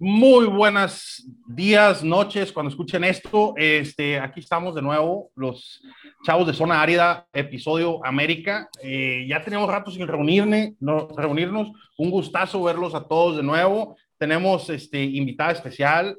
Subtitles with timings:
[0.00, 3.54] Muy buenas días, noches, cuando escuchen esto.
[3.56, 5.82] Este, aquí estamos de nuevo, los
[6.24, 8.68] chavos de Zona Árida, episodio América.
[8.80, 11.72] Eh, ya tenemos rato sin reunirme, no, reunirnos.
[11.96, 13.96] Un gustazo verlos a todos de nuevo.
[14.18, 16.16] Tenemos este, invitada especial,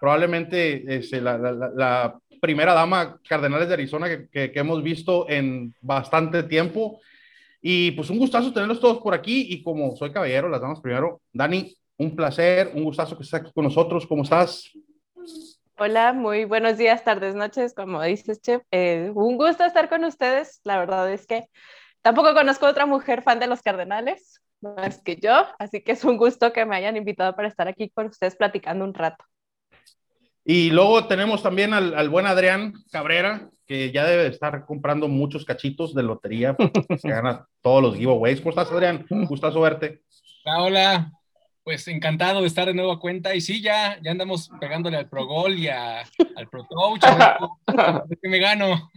[0.00, 6.98] probablemente este, la, primera dama Cardenales de Arizona que, que, hemos visto en bastante tiempo.
[7.60, 9.48] Y pues un gustazo tenerlos todos por aquí.
[9.50, 11.20] Y como soy caballero, las damas primero.
[11.30, 14.06] Dani, un placer, un gustazo que estés aquí con nosotros.
[14.06, 14.70] ¿Cómo estás?
[15.76, 18.62] Hola, muy buenos días, tardes, noches, como dices, Chef.
[18.70, 20.60] Eh, un gusto estar con ustedes.
[20.64, 21.46] La verdad es que
[22.00, 26.16] tampoco conozco otra mujer fan de los Cardenales, más que yo, así que es un
[26.16, 29.24] gusto que me hayan invitado para estar aquí con ustedes platicando un rato.
[30.44, 35.44] Y luego tenemos también al, al buen Adrián Cabrera, que ya debe estar comprando muchos
[35.44, 38.40] cachitos de lotería, que gana todos los giveaways.
[38.40, 39.04] ¿Cómo estás, Adrián?
[39.10, 40.02] Gustazo verte.
[40.44, 41.12] Hola, hola,
[41.68, 43.34] pues encantado de estar de nuevo a cuenta.
[43.34, 46.00] Y sí, ya, ya andamos pegándole al Pro Gol y a,
[46.34, 47.02] al Pro Touch.
[48.22, 48.90] que me gano.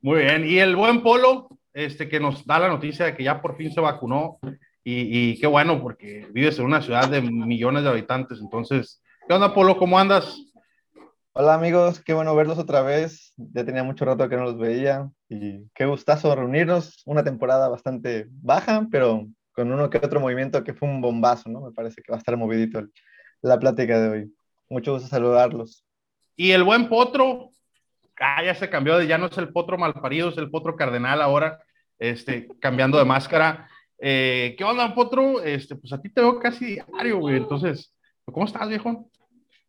[0.00, 0.48] Muy bien.
[0.48, 3.70] Y el buen Polo, este, que nos da la noticia de que ya por fin
[3.70, 4.38] se vacunó.
[4.82, 8.38] Y, y qué bueno, porque vives en una ciudad de millones de habitantes.
[8.40, 9.76] Entonces, ¿qué onda, Polo?
[9.76, 10.38] ¿Cómo andas?
[11.34, 13.34] Hola amigos, qué bueno verlos otra vez.
[13.36, 17.02] Ya tenía mucho rato que no los veía y qué gustazo reunirnos.
[17.04, 21.60] Una temporada bastante baja, pero con uno que otro movimiento que fue un bombazo, ¿no?
[21.60, 22.92] Me parece que va a estar movidito el,
[23.40, 24.34] la plática de hoy.
[24.68, 25.84] Mucho gusto saludarlos.
[26.36, 27.50] Y el buen Potro,
[28.18, 31.22] ah, ya se cambió, de, ya no es el Potro malparido, es el Potro Cardenal
[31.22, 31.60] ahora,
[31.98, 33.68] este, cambiando de máscara.
[34.00, 35.40] Eh, ¿Qué onda, Potro?
[35.42, 37.36] Este, pues a ti te veo casi diario, güey.
[37.36, 37.94] Entonces,
[38.24, 39.08] ¿cómo estás, viejo?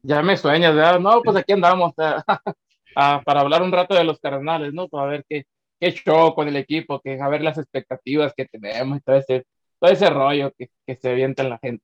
[0.01, 0.99] Ya me sueñas, ¿verdad?
[0.99, 2.23] No, pues aquí andamos a,
[3.23, 4.87] para hablar un rato de los Cardenales, ¿no?
[4.87, 5.45] Para ver qué,
[5.79, 9.45] qué show con el equipo, que a ver las expectativas que tenemos y todo ese,
[9.79, 11.83] todo ese rollo que, que se avienta en la gente.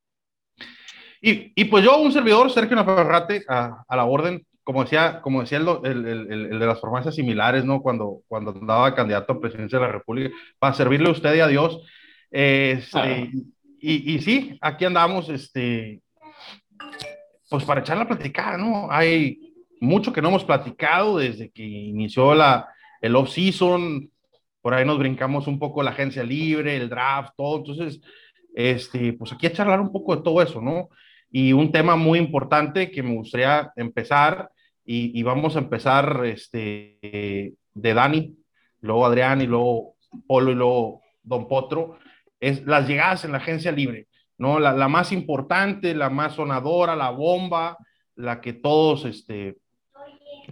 [1.21, 5.41] Y, y, pues yo, un servidor, Sergio Navarrate, a, a la orden, como decía, como
[5.41, 7.81] decía el, el, el, el, de las farmacias similares, ¿no?
[7.81, 11.47] Cuando, cuando andaba candidato a presidencia de la República, para servirle a usted y a
[11.47, 11.81] Dios.
[12.31, 13.27] Este, ah.
[13.79, 16.01] y, y, sí, aquí andamos, este,
[17.49, 18.87] pues para echar la platicada, ¿no?
[18.89, 22.67] Hay mucho que no hemos platicado desde que inició la,
[23.01, 24.09] el off-season,
[24.61, 27.57] por ahí nos brincamos un poco la agencia libre, el draft, todo.
[27.57, 28.01] Entonces,
[28.55, 30.89] este, pues aquí a charlar un poco de todo eso, ¿no?
[31.31, 34.49] Y un tema muy importante que me gustaría empezar,
[34.85, 38.35] y, y vamos a empezar este, de Dani,
[38.81, 39.95] luego Adrián, y luego
[40.27, 41.97] Polo, y luego Don Potro,
[42.39, 44.07] es las llegadas en la agencia libre,
[44.37, 44.59] ¿no?
[44.59, 47.77] La, la más importante, la más sonadora, la bomba,
[48.15, 49.57] la que todos, este,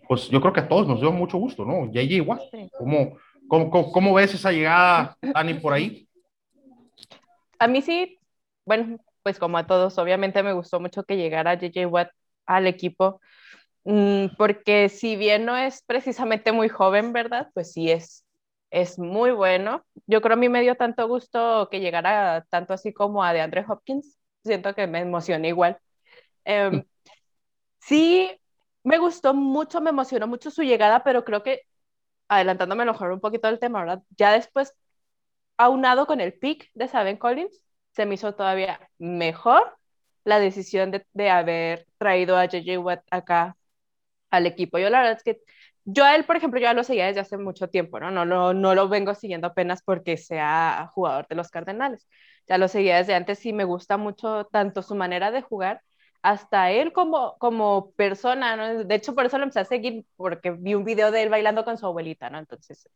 [0.08, 1.92] pues yo creo que a todos nos dio mucho gusto, ¿no?
[1.92, 2.40] JJ igual,
[2.78, 3.18] ¿cómo,
[3.50, 6.08] cómo, ves esa llegada, Dani, por ahí?
[7.60, 8.18] A mí sí,
[8.66, 12.12] bueno, pues como a todos, obviamente me gustó mucho que llegara JJ Watt
[12.46, 13.20] al equipo,
[13.84, 17.50] mmm, porque si bien no es precisamente muy joven, ¿verdad?
[17.54, 18.26] Pues sí es,
[18.72, 19.84] es muy bueno.
[20.08, 23.42] Yo creo a mí me dio tanto gusto que llegara tanto así como a de
[23.42, 25.78] Andre Hopkins, siento que me emocioné igual.
[26.46, 26.84] Um,
[27.80, 28.30] sí,
[28.84, 31.64] me gustó mucho, me emocionó mucho su llegada, pero creo que,
[32.30, 34.04] adelantándome mejor un poquito del tema, ¿verdad?
[34.18, 34.76] Ya después
[35.58, 39.78] aunado con el pick de Saben Collins, se me hizo todavía mejor
[40.24, 43.58] la decisión de, de haber traído a JJ Watt acá
[44.30, 44.78] al equipo.
[44.80, 45.42] Yo la verdad es que
[45.86, 48.12] yo a él, por ejemplo, ya lo seguía desde hace mucho tiempo, ¿no?
[48.12, 52.08] No, no, no lo vengo siguiendo apenas porque sea jugador de los Cardenales.
[52.48, 55.82] Ya lo seguía desde antes y me gusta mucho tanto su manera de jugar,
[56.22, 58.84] hasta él como, como persona, ¿no?
[58.84, 61.66] De hecho, por eso lo empecé a seguir, porque vi un video de él bailando
[61.66, 62.40] con su abuelita, ¿no?
[62.40, 62.90] Entonces,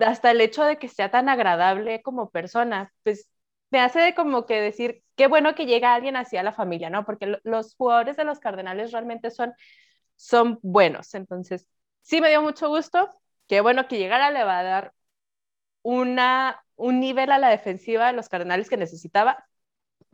[0.00, 3.28] hasta el hecho de que sea tan agradable como persona, pues
[3.70, 7.04] me hace como que decir, qué bueno que llega alguien hacia la familia, ¿no?
[7.04, 9.52] Porque los jugadores de los Cardenales realmente son,
[10.16, 11.14] son buenos.
[11.14, 11.66] Entonces,
[12.02, 13.10] sí me dio mucho gusto,
[13.48, 14.94] qué bueno que llegara, le va a dar
[15.82, 19.46] una, un nivel a la defensiva de los Cardenales que necesitaba,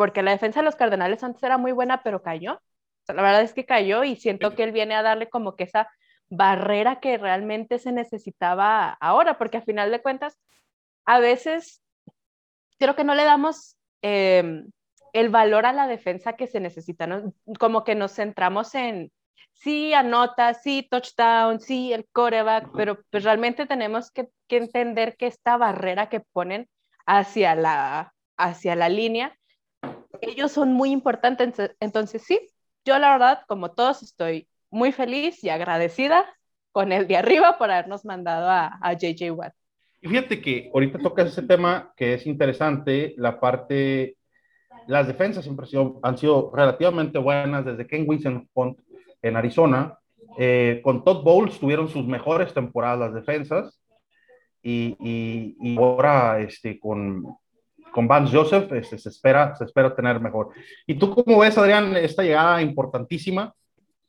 [0.00, 2.54] porque la defensa de los Cardenales antes era muy buena, pero cayó.
[2.54, 5.56] O sea, la verdad es que cayó y siento que él viene a darle como
[5.56, 5.90] que esa
[6.30, 10.38] barrera que realmente se necesitaba ahora, porque a final de cuentas,
[11.04, 11.82] a veces
[12.78, 14.62] creo que no le damos eh,
[15.12, 17.34] el valor a la defensa que se necesita, ¿no?
[17.58, 19.12] Como que nos centramos en,
[19.52, 25.26] sí, anota, sí, touchdown, sí, el coreback, pero pues realmente tenemos que, que entender que
[25.26, 26.70] esta barrera que ponen
[27.04, 29.36] hacia la, hacia la línea,
[30.20, 32.40] ellos son muy importantes, entonces sí,
[32.84, 36.24] yo la verdad, como todos, estoy muy feliz y agradecida
[36.72, 39.54] con el de arriba por habernos mandado a, a JJ Watt.
[40.02, 44.16] Y fíjate que ahorita tocas ese tema que es interesante, la parte,
[44.86, 45.66] las defensas siempre
[46.02, 48.48] han sido, relativamente buenas desde Ken Winston
[49.22, 49.98] en Arizona.
[50.38, 53.80] Eh, con Todd Bowles tuvieron sus mejores temporadas las defensas
[54.62, 54.96] y,
[55.58, 57.36] y, ahora este, con,
[57.90, 60.50] con Vance Joseph este, se, espera, se espera tener mejor.
[60.86, 63.54] ¿Y tú cómo ves, Adrián, esta llegada importantísima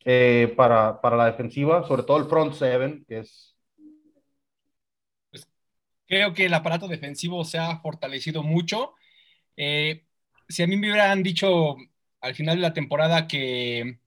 [0.06, 3.56] eh, para, para, la defensiva, sobre todo el front seven, que es...
[5.30, 5.48] Pues,
[6.08, 8.94] creo que el aparato defensivo se ha fortalecido mucho.
[9.58, 10.06] Eh,
[10.48, 11.76] si a mí me hubieran dicho
[12.22, 14.00] al final de la temporada que,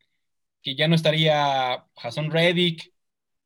[0.62, 2.92] que ya no estaría Jason Reddick,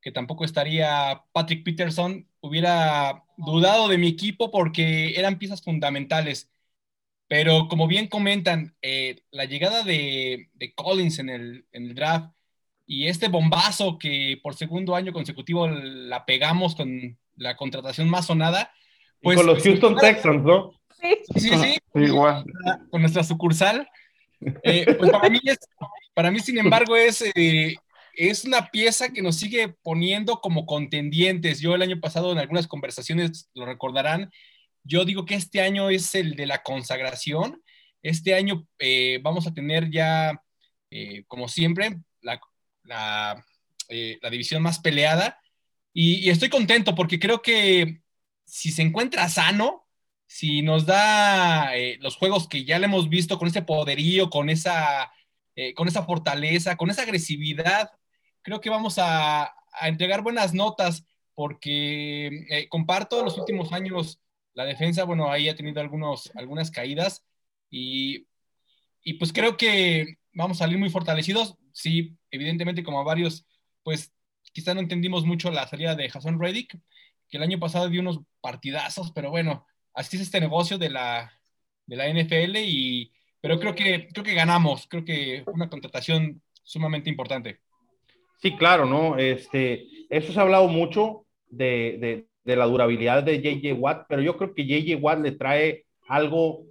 [0.01, 6.51] que tampoco estaría Patrick Peterson, hubiera dudado de mi equipo porque eran piezas fundamentales.
[7.29, 12.33] Pero como bien comentan, eh, la llegada de, de Collins en el, en el, draft
[12.87, 18.73] y este bombazo que por segundo año consecutivo la pegamos con la contratación más sonada.
[19.21, 20.73] Pues, con los Houston Texans, ¿no?
[21.01, 21.79] Sí, sí, sí.
[21.95, 22.45] Igual.
[22.91, 23.89] Con nuestra sucursal.
[24.63, 25.59] Eh, pues para mí, es,
[26.15, 27.77] para mí, sin embargo, es, eh,
[28.19, 31.61] es una pieza que nos sigue poniendo como contendientes.
[31.61, 34.31] Yo el año pasado en algunas conversaciones lo recordarán.
[34.85, 37.63] Yo digo que este año es el de la consagración.
[38.03, 40.43] Este año eh, vamos a tener ya,
[41.27, 42.41] como siempre, la,
[42.85, 43.45] la,
[43.89, 45.39] la, división más peleada.
[45.93, 48.01] Y, y estoy contento porque creo que
[48.45, 49.89] si se encuentra sano,
[50.29, 54.51] si nos da eh, los juegos que ya le hemos visto con ese poderío, con
[54.51, 55.11] esa,
[55.57, 57.91] eh, con esa fortaleza, con esa agresividad,
[58.43, 61.05] creo que vamos a, a entregar buenas notas
[61.35, 64.21] porque eh, comparto los últimos años
[64.55, 67.25] la defensa, bueno, ahí ha tenido algunos, algunas caídas
[67.71, 68.27] y,
[69.05, 71.57] y pues creo que vamos a salir muy fortalecidos.
[71.73, 73.47] Sí, evidentemente como varios,
[73.85, 74.13] pues
[74.53, 76.77] quizá no entendimos mucho la salida de Jason Reddick,
[77.29, 79.65] que el año pasado dio unos partidazos, pero bueno,
[79.95, 81.33] así es este negocio de la,
[81.87, 87.11] de la NFL, y, pero creo que, creo que ganamos, creo que una contratación sumamente
[87.11, 87.61] importante.
[88.39, 89.19] Sí, claro, ¿no?
[89.19, 94.23] Este, eso se ha hablado mucho de, de, de la durabilidad de JJ Watt, pero
[94.23, 96.65] yo creo que JJ Watt le trae algo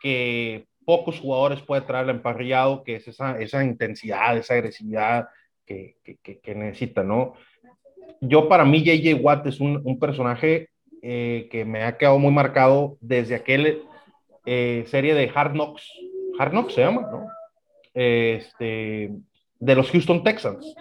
[0.00, 5.28] que pocos jugadores pueden traer al emparrillado, que es esa, esa intensidad, esa agresividad
[5.66, 7.34] que, que, que, necesita, ¿no?
[8.20, 10.70] Yo para mí JJ Watt es un, un personaje
[11.02, 13.82] eh, que me ha quedado muy marcado desde aquel
[14.46, 15.88] eh, serie de Hard Knocks,
[16.38, 17.26] Hard Knocks se llama, ¿no?
[17.94, 19.10] Este,
[19.58, 20.74] de los Houston Texans.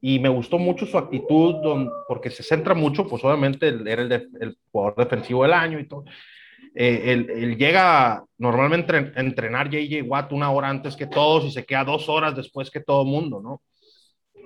[0.00, 4.12] Y me gustó mucho su actitud, don, porque se centra mucho, pues obviamente era el,
[4.12, 6.04] el jugador defensivo del año y todo.
[6.74, 11.50] Eh, él, él, llega normalmente a entrenar JJ Watt una hora antes que todos y
[11.50, 13.62] se queda dos horas después que todo mundo, ¿no?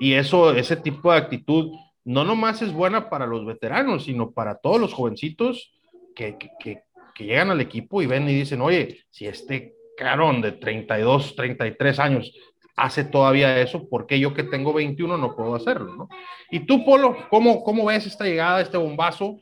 [0.00, 1.72] Y eso, ese tipo de actitud
[2.04, 5.72] no nomás es buena para los veteranos, sino para todos los jovencitos
[6.14, 6.82] que, que, que,
[7.14, 11.98] que llegan al equipo y ven y dicen, oye, si este carón de 32, 33
[11.98, 12.32] años
[12.76, 15.94] hace todavía eso, ¿por qué yo que tengo 21 no puedo hacerlo?
[15.94, 16.08] ¿no?
[16.50, 19.40] Y tú, Polo, ¿cómo, ¿cómo ves esta llegada, este bombazo?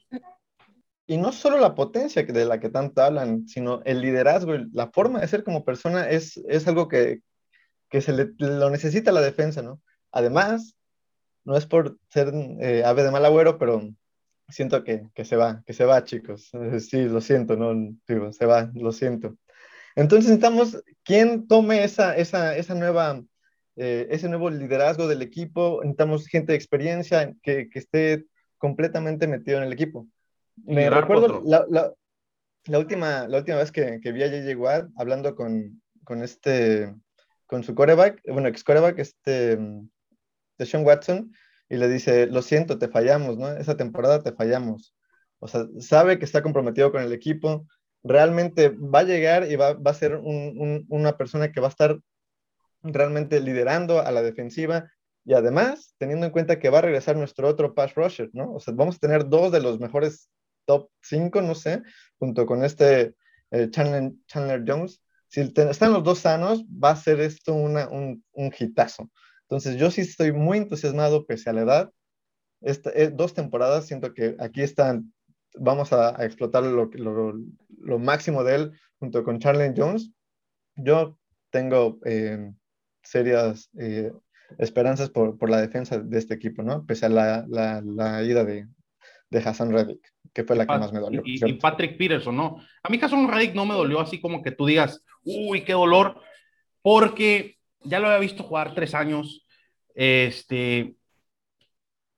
[1.07, 5.21] Y no solo la potencia de la que tanto hablan, sino el liderazgo, la forma
[5.21, 7.21] de ser como persona es, es algo que,
[7.89, 9.81] que se le, lo necesita la defensa, ¿no?
[10.13, 10.77] Además,
[11.45, 13.83] no es por ser eh, ave de mal agüero, pero
[14.49, 16.51] siento que, que, se va, que se va, chicos.
[16.79, 17.75] Sí, lo siento, no,
[18.07, 19.37] digo, se va, lo siento.
[19.97, 23.23] Entonces necesitamos quien tome esa, esa, esa nueva,
[23.77, 25.81] eh, ese nuevo liderazgo del equipo.
[25.83, 28.27] Necesitamos gente de experiencia que, que esté
[28.59, 30.07] completamente metido en el equipo.
[30.65, 31.93] Me recuerdo la, la,
[32.67, 34.57] la, última, la última vez que, que vi a J.J.
[34.57, 36.95] Watt hablando con, con este,
[37.47, 41.33] con su coreback, bueno, ex coreback, este de Sean Watson
[41.71, 43.49] y le dice, lo siento, te fallamos, ¿no?
[43.49, 44.95] Esa temporada te fallamos.
[45.39, 47.67] O sea, sabe que está comprometido con el equipo,
[48.03, 51.69] realmente va a llegar y va, va a ser un, un, una persona que va
[51.69, 51.99] a estar
[52.83, 54.91] realmente liderando a la defensiva
[55.25, 58.55] y además teniendo en cuenta que va a regresar nuestro otro pass rusher, ¿no?
[58.55, 60.31] O sea, vamos a tener dos de los mejores
[60.65, 61.83] top 5, no sé,
[62.19, 63.15] junto con este
[63.51, 65.03] eh, Chandler, Chandler, Jones.
[65.29, 69.11] Si te, están los dos sanos, va a ser esto una, un, un hitazo.
[69.43, 71.91] Entonces, yo sí estoy muy entusiasmado pese a la edad.
[72.61, 75.13] Esta, eh, dos temporadas, siento que aquí están,
[75.55, 77.35] vamos a, a explotar lo, lo,
[77.79, 80.11] lo, máximo de él junto con Charlie Jones.
[80.77, 81.19] Yo
[81.51, 82.53] tengo eh,
[83.03, 84.13] serias eh,
[84.59, 86.85] esperanzas por, por, la defensa de este equipo, ¿no?
[86.87, 88.69] Pese a la, la, la ida de,
[89.31, 90.01] de Hassan Reddick,
[90.33, 91.23] que fue la que más me dolió.
[91.25, 92.61] Y, y, Patrick Peterson, ¿no?
[92.83, 96.21] A mí Hassan Reddick no me dolió así como que tú digas, uy, qué dolor,
[96.83, 99.47] porque ya lo había visto jugar tres años.
[99.95, 100.95] Este,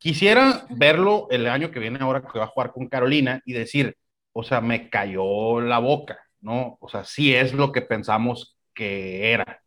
[0.03, 3.97] quisiera verlo el año que viene ahora que va a jugar con Carolina y decir,
[4.33, 6.77] o sea, me cayó la boca, ¿no?
[6.81, 9.63] O sea, sí es lo que pensamos que era,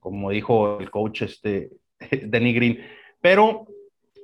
[0.00, 1.70] como dijo el coach este,
[2.10, 2.80] Denny Green.
[3.20, 3.68] Pero,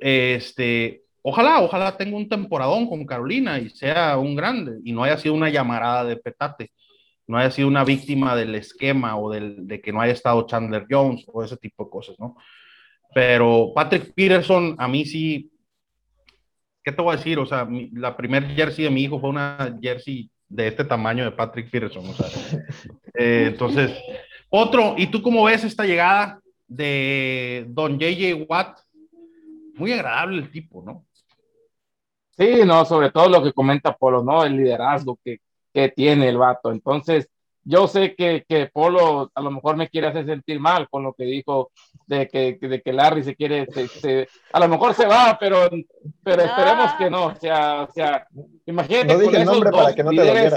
[0.00, 5.18] este, ojalá, ojalá tenga un temporadón con Carolina y sea un grande y no haya
[5.18, 6.72] sido una llamarada de petate,
[7.28, 10.86] no haya sido una víctima del esquema o del, de que no haya estado Chandler
[10.90, 12.36] Jones o ese tipo de cosas, ¿no?
[13.14, 15.50] Pero Patrick Peterson, a mí sí,
[16.82, 17.38] ¿qué te voy a decir?
[17.38, 21.32] O sea, la primer jersey de mi hijo fue una jersey de este tamaño de
[21.32, 22.04] Patrick Peterson.
[22.06, 22.14] O
[23.14, 23.92] eh, entonces,
[24.50, 28.78] otro, ¿y tú cómo ves esta llegada de Don JJ Watt?
[29.74, 31.04] Muy agradable el tipo, ¿no?
[32.36, 34.44] Sí, no, sobre todo lo que comenta Polo, ¿no?
[34.44, 35.40] El liderazgo que,
[35.72, 36.70] que tiene el vato.
[36.70, 37.28] Entonces,
[37.64, 41.12] yo sé que, que, Polo a lo mejor me quiere hacer sentir mal con lo
[41.14, 41.72] que dijo
[42.08, 45.68] de que, de que Larry se quiere, se, a lo mejor se va, pero,
[46.22, 47.26] pero esperemos que no.
[47.26, 48.26] O sea, o sea
[48.66, 50.54] imagínate no con esos nombre dos para que no líderes,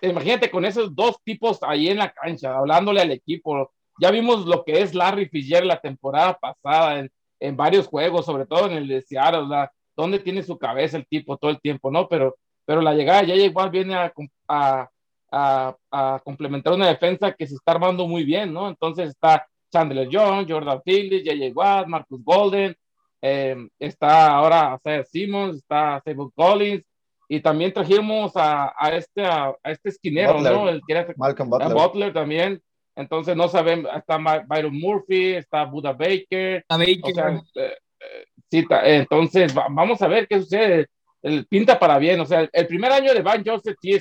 [0.00, 3.72] te imagínate con esos dos tipos ahí en la cancha, hablándole al equipo.
[3.98, 8.44] Ya vimos lo que es Larry Fitzgerald la temporada pasada en, en varios juegos, sobre
[8.44, 9.70] todo en el de Seattle, ¿verdad?
[9.96, 12.06] ¿Dónde tiene su cabeza el tipo todo el tiempo, no?
[12.08, 14.12] Pero, pero la llegada ya igual viene a,
[14.48, 14.90] a
[15.30, 18.68] a, complementar una defensa que se está armando muy bien, ¿no?
[18.68, 21.52] Entonces está Chandler Jones, Jordan Phillips, J.J.
[21.54, 22.76] Watt, Marcus Golden,
[23.20, 26.84] em, está ahora Isaiah Simmons, está Sable Collins,
[27.28, 30.68] y también trajimos a, a este, a, este esquinero, ¿no?
[30.68, 31.74] El que era, Malcolm Butler.
[31.74, 32.62] Butler también.
[32.94, 36.64] Entonces no sabemos, está Byron Murphy, está Buda Baker.
[36.68, 37.42] A Baker.
[37.54, 40.86] Eh, eh, sí, entonces vamos a ver qué sucede.
[41.22, 43.98] El, pinta para bien, o sea, el, primer año de Van Joseph sí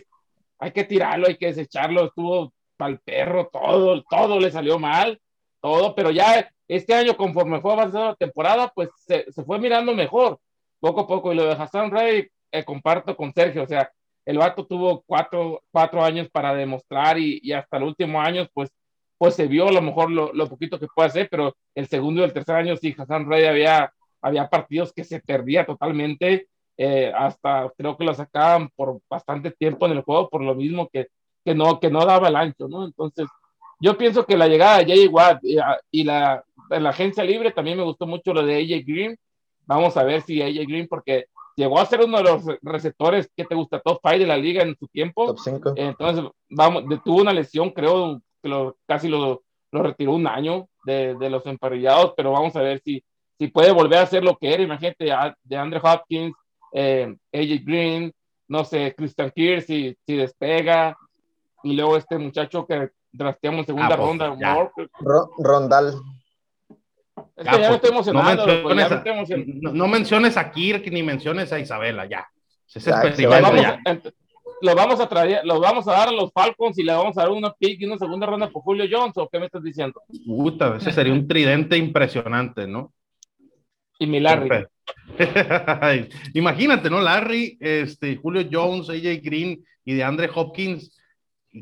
[0.60, 5.20] hay que tirarlo, hay que desecharlo, estuvo para el perro, todo, todo le salió mal,
[5.66, 9.96] todo, pero ya este año, conforme fue avanzando la temporada, pues se, se, fue mirando
[9.96, 10.40] mejor,
[10.80, 13.92] poco a poco, y lo de Hassan Rey, eh, comparto con Sergio, o sea,
[14.26, 18.70] el vato tuvo cuatro, cuatro años para demostrar y, y, hasta el último año, pues,
[19.18, 22.22] pues se vio a lo mejor lo, lo, poquito que puede hacer, pero el segundo
[22.22, 23.92] y el tercer año sí, Hassan Rey había,
[24.22, 29.88] había partidos que se perdía totalmente eh, hasta creo que lo sacaban por bastante tiempo
[29.88, 31.08] en el juego, por lo mismo que,
[31.44, 32.86] que, no, que no daba el ancho, ¿no?
[32.86, 33.28] Entonces,
[33.80, 35.58] yo pienso que la llegada de Jay Watt y,
[35.92, 39.18] y la, la, agencia libre también me gustó mucho lo de AJ Green.
[39.66, 43.46] Vamos a ver si AJ Green, porque llegó a ser uno de los receptores que
[43.46, 45.28] te gusta, top 5 de la liga en su tiempo.
[45.28, 45.74] Top 5.
[45.76, 51.16] Entonces, vamos, tuvo una lesión, creo que lo, casi lo, lo retiró un año de,
[51.16, 53.04] de, los emparrillados, pero vamos a ver si,
[53.38, 54.64] si puede volver a ser lo que era.
[54.64, 55.12] Imagínate
[55.44, 56.36] de Andre Hopkins,
[56.74, 58.14] eh, AJ Green,
[58.48, 60.98] no sé, Christian Kirk si, si, despega,
[61.64, 64.36] y luego este muchacho que trasteamos en segunda ah, pues, ronda,
[65.00, 65.96] Ro Rondal.
[67.36, 68.46] Es que ya, estoy emocionando.
[68.46, 72.28] No menciones, a, no, no menciones a Kirk ni menciones a Isabela, ya.
[72.74, 73.82] Ese ya, lo, vamos, ya.
[74.62, 77.22] lo vamos a traer, lo vamos a dar a los Falcons y le vamos a
[77.22, 80.02] dar una pick y una segunda ronda por Julio Jones, ¿o qué me estás diciendo?
[80.26, 82.94] Puta, ese sería un tridente impresionante, ¿no?
[84.00, 84.66] Y mi Larry.
[86.34, 87.00] Imagínate, ¿no?
[87.00, 90.98] Larry, este, Julio Jones, AJ Green y de Andre Hopkins.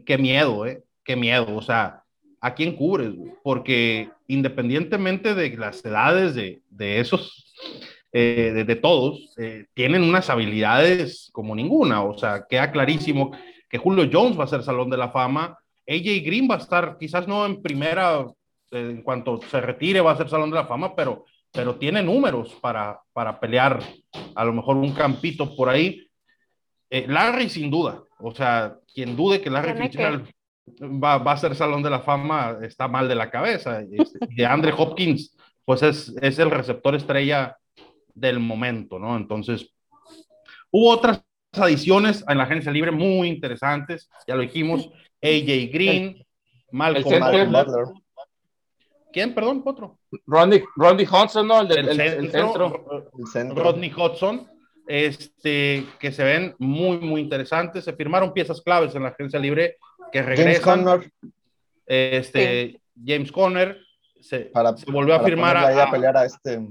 [0.05, 0.81] Qué miedo, ¿eh?
[1.03, 1.55] Qué miedo.
[1.55, 2.03] O sea,
[2.39, 3.11] ¿a quién cubres?
[3.43, 7.53] Porque independientemente de las edades de, de esos,
[8.11, 12.03] eh, de, de, todos, eh, tienen unas habilidades como ninguna.
[12.03, 13.31] O sea, queda clarísimo
[13.69, 15.57] que Julio Jones va a ser Salón de la Fama.
[15.87, 18.25] AJ Green va a estar, quizás no en primera,
[18.71, 22.01] eh, en cuanto se retire, va a ser Salón de la Fama, pero pero tiene
[22.01, 23.79] números para, para pelear
[24.33, 26.09] a lo mejor un campito por ahí.
[26.89, 30.27] Larry sin duda, o sea, quien dude que Larry Fitzgerald
[30.81, 33.81] va, va, a ser Salón de la Fama está mal de la cabeza.
[33.81, 37.57] De Andre Hopkins, pues es, es el receptor estrella
[38.13, 39.15] del momento, ¿no?
[39.15, 39.69] Entonces,
[40.71, 44.89] hubo otras adiciones en la agencia libre muy interesantes, ya lo dijimos,
[45.21, 46.25] AJ Green,
[46.71, 47.85] Malcolm Butler.
[49.13, 49.61] ¿Quién, perdón?
[49.63, 49.99] Otro.
[50.25, 51.61] Rodney, Rodney Hudson, ¿no?
[51.61, 54.47] El, del, el, el, centro, el, centro, Rodney Hudson,
[54.87, 57.83] este, que se ven muy, muy interesantes.
[57.83, 59.77] Se firmaron piezas claves en la agencia libre
[60.13, 60.85] que regresan.
[60.85, 61.11] James Conner.
[61.85, 62.81] Este, sí.
[63.05, 63.77] James Conner
[64.21, 66.61] se, para, se volvió para a firmar a, a, pelear a, este,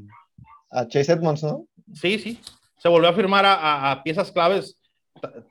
[0.71, 1.67] a Chase Edmonds, ¿no?
[1.93, 2.41] Sí, sí.
[2.79, 4.79] Se volvió a firmar a, a piezas claves,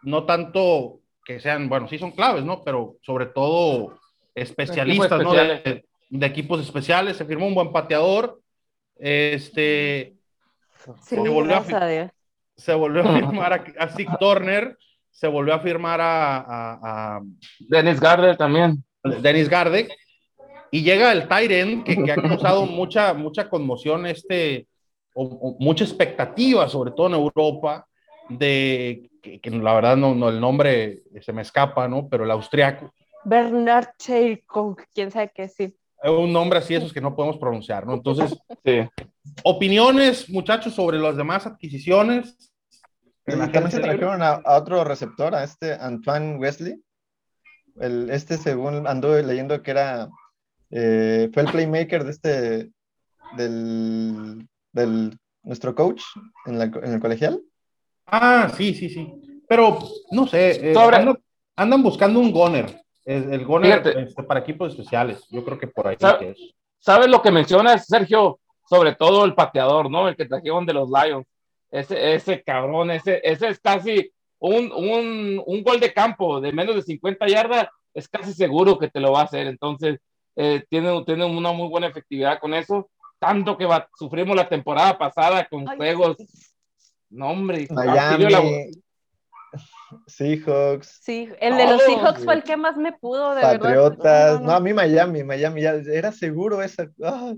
[0.01, 2.63] no tanto que sean, bueno, sí son claves, ¿no?
[2.63, 3.99] Pero sobre todo
[4.33, 5.33] especialistas, ¿no?
[5.33, 8.41] De, de equipos especiales, se firmó un buen pateador.
[8.97, 10.15] Este
[11.03, 11.63] sí, se, volvió a,
[12.55, 14.77] se, volvió a, firmar a, a Zeke Turner,
[15.11, 17.21] se volvió a firmar a, a
[17.59, 18.83] Dennis Garder también.
[19.03, 19.87] Dennis Garde.
[20.71, 24.67] Y llega el Tyren, que, que, ha causado mucha, mucha conmoción, este,
[25.13, 27.85] o, o, mucha expectativa, sobre todo en Europa,
[28.29, 32.07] de que, que la verdad no, no, el nombre se me escapa, ¿no?
[32.07, 32.93] Pero el austriaco.
[33.25, 35.75] Bernard Cheikov, quién sabe qué sí.
[36.03, 37.93] Un nombre así, esos que no podemos pronunciar, ¿no?
[37.93, 38.79] Entonces, Sí.
[39.43, 42.50] opiniones, muchachos, sobre las demás adquisiciones.
[43.25, 46.81] También se trajeron a, a otro receptor, a este Antoine Wesley.
[47.79, 50.09] El, este, según anduve leyendo que era,
[50.71, 52.71] eh, fue el playmaker de este,
[53.37, 56.01] del, del nuestro coach
[56.45, 57.41] en, la- en el colegial.
[58.07, 59.41] Ah, sí, sí, sí.
[59.47, 59.79] Pero,
[60.11, 61.17] no sé, eh, Sobre- andan,
[61.55, 62.81] andan buscando un goner.
[63.05, 65.25] El, el goner este, para equipos especiales.
[65.29, 66.39] Yo creo que por ahí Sa- que es.
[66.79, 68.39] ¿Sabes lo que mencionas, Sergio?
[68.67, 70.07] Sobre todo el pateador, ¿no?
[70.07, 71.25] El que trajeron de los Lions.
[71.71, 76.75] Ese, ese cabrón, ese, ese es casi un, un, un gol de campo de menos
[76.75, 79.47] de 50 yardas, es casi seguro que te lo va a hacer.
[79.47, 79.99] Entonces,
[80.35, 82.89] eh, tiene, tiene una muy buena efectividad con eso.
[83.19, 86.17] Tanto que va- sufrimos la temporada pasada con Ay, juegos.
[87.09, 87.67] No, hombre.
[87.69, 88.71] auxilio la- Miami,
[90.07, 93.59] Seahawks, Sí, el de los Seahawks fue el que más me pudo, de verdad.
[93.59, 94.33] Patriotas.
[94.33, 94.51] No, no, No, no.
[94.53, 96.89] a mí Miami, Miami, ya era seguro esa.
[97.03, 97.33] ah.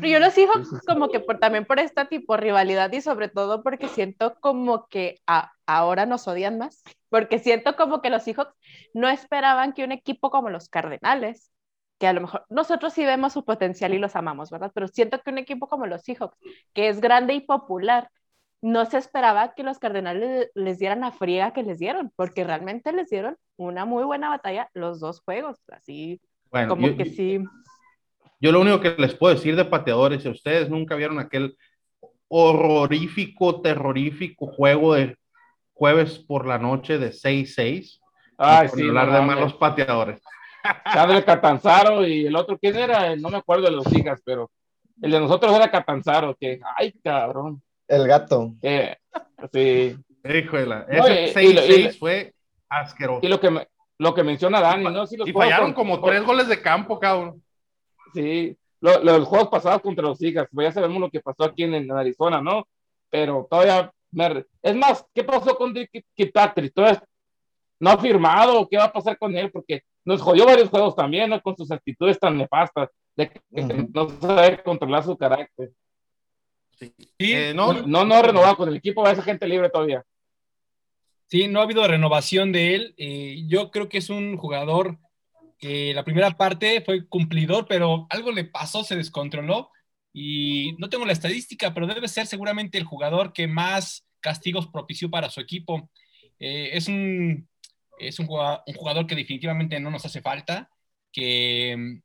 [0.00, 3.88] Yo los Seahawks como que por, también por esta tipo rivalidad y sobre todo porque
[3.88, 8.54] siento como que a- ahora nos odian más, porque siento como que los Seahawks
[8.92, 11.50] no esperaban que un equipo como los Cardenales,
[11.98, 14.72] que a lo mejor nosotros sí vemos su potencial y los amamos, ¿verdad?
[14.74, 16.36] Pero siento que un equipo como los Seahawks,
[16.74, 18.10] que es grande y popular,
[18.60, 22.92] no se esperaba que los Cardenales les dieran la friega que les dieron, porque realmente
[22.92, 27.38] les dieron una muy buena batalla los dos juegos, así Bueno, como yo, que sí.
[27.38, 27.50] yo
[28.52, 31.56] lo único que les puedo decir de pateadores, si ustedes nunca vieron aquel
[32.28, 35.16] horrorífico, terrorífico juego de
[35.72, 38.00] jueves por la noche de 6-6,
[38.36, 40.20] Ay, sí, hablar no de malos pateadores.
[40.92, 43.14] Sandra Catanzaro y el otro, ¿quién era?
[43.16, 44.50] No me acuerdo de los hijas, pero
[45.02, 47.62] el de nosotros era Catanzaro, que, ay, cabrón.
[47.86, 48.54] El gato.
[48.62, 48.96] que,
[49.52, 49.96] sí.
[50.26, 52.34] Híjole, ese y- y lo- 6-6 y- fue
[52.68, 53.20] asqueroso.
[53.22, 55.06] Y lo que, me- lo que menciona Dani, ¿no?
[55.06, 57.42] Sí, los Y fallaron con- como con- tres goles de campo, cabrón.
[58.14, 61.64] Sí, lo- los juegos pasados contra los Hijas, pues ya sabemos lo que pasó aquí
[61.64, 62.66] en, en Arizona, ¿no?
[63.10, 65.90] Pero todavía, me es más, ¿qué pasó con Dick?
[66.72, 67.02] Todavía
[67.80, 69.50] no ha firmado, ¿qué va a pasar con él?
[69.50, 71.40] Porque nos jodió varios juegos también, ¿no?
[71.42, 73.40] Con sus actitudes tan nefastas, de que,
[73.92, 75.72] no sabe controlar su carácter.
[76.78, 79.70] Sí, Eh, no, No, no ha renovado con el equipo, va a ser gente libre
[79.70, 80.02] todavía.
[81.26, 82.94] Sí, no ha habido renovación de él.
[82.96, 84.98] Eh, yo creo que es un jugador
[85.58, 89.70] que la primera parte fue cumplidor, pero algo le pasó, se descontroló.
[90.12, 95.10] Y no tengo la estadística, pero debe ser seguramente el jugador que más castigos propició
[95.10, 95.90] para su equipo.
[96.38, 97.48] Eh, es un,
[97.98, 100.70] es un jugador, que definitivamente no nos hace falta,
[101.12, 102.00] que,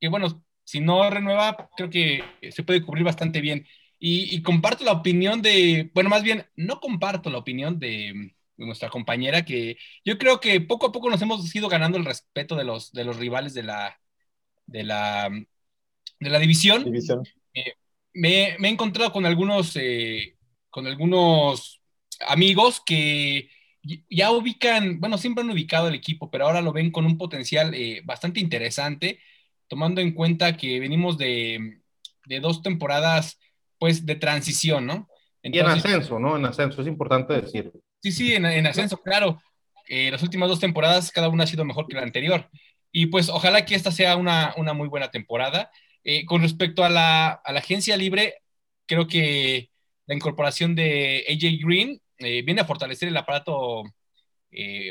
[0.00, 3.66] que, bueno, si no renueva, creo que se puede cubrir bastante bien.
[4.02, 8.34] Y, comparto la opinión de, bueno, más bien, no comparto la opinión de
[8.66, 12.56] nuestra compañera, que yo creo que poco a poco nos hemos ido ganando el respeto
[12.56, 13.98] de los, de los rivales de la,
[14.66, 15.30] de la,
[16.20, 16.84] de la división.
[16.84, 17.22] División.
[18.12, 20.36] Me, me he encontrado con algunos, eh,
[20.68, 21.80] con algunos
[22.26, 23.50] amigos que
[24.10, 27.74] ya ubican, bueno, siempre han ubicado el equipo, pero ahora lo ven con un potencial
[27.74, 29.20] eh, bastante interesante,
[29.68, 31.80] tomando en cuenta que venimos de,
[32.26, 33.40] de dos temporadas,
[33.78, 35.08] pues, de transición, ¿no?
[35.42, 36.36] y en ascenso, ¿no?
[36.36, 37.72] En ascenso, es importante decir.
[38.02, 39.40] Sí, sí, en, en ascenso, claro.
[39.90, 42.48] Eh, las últimas dos temporadas, cada una ha sido mejor que la anterior.
[42.92, 45.70] Y pues ojalá que esta sea una, una muy buena temporada.
[46.04, 48.36] Eh, con respecto a la, agencia libre,
[48.86, 49.70] creo que
[50.06, 53.82] la incorporación de AJ Green eh, viene a fortalecer el aparato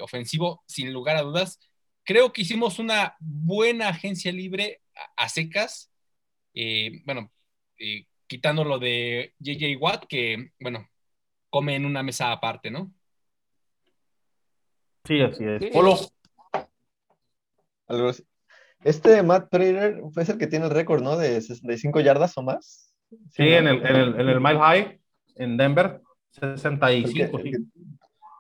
[0.02, 1.60] ofensivo, sin lugar a dudas.
[2.04, 4.82] Creo que hicimos una buena agencia libre
[5.18, 5.92] a, a secas.
[7.06, 7.32] Bueno,
[8.28, 10.90] quitando lo de JJ Watt, que, bueno,
[11.50, 12.94] come en una mesa aparte, ¿no?
[15.06, 15.62] Sí, así es.
[15.62, 15.70] Sí.
[15.74, 15.96] Polo,
[17.88, 18.24] Algo así.
[18.84, 21.18] Este Matt Prater es el que tiene el récord, ¿no?
[21.18, 22.94] De 65 yardas o más.
[23.32, 23.48] sí, ¿no?
[23.58, 25.02] en el, en, el, en el Mile High,
[25.36, 27.08] en Denver, 65.
[27.08, 27.48] El que- sí.
[27.48, 27.64] el que-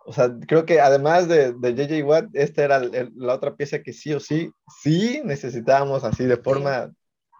[0.06, 3.56] o sea, creo que además de, de JJ Watt, esta era el- el- la otra
[3.56, 4.50] pieza que sí o sí,
[4.82, 6.91] sí necesitábamos así de forma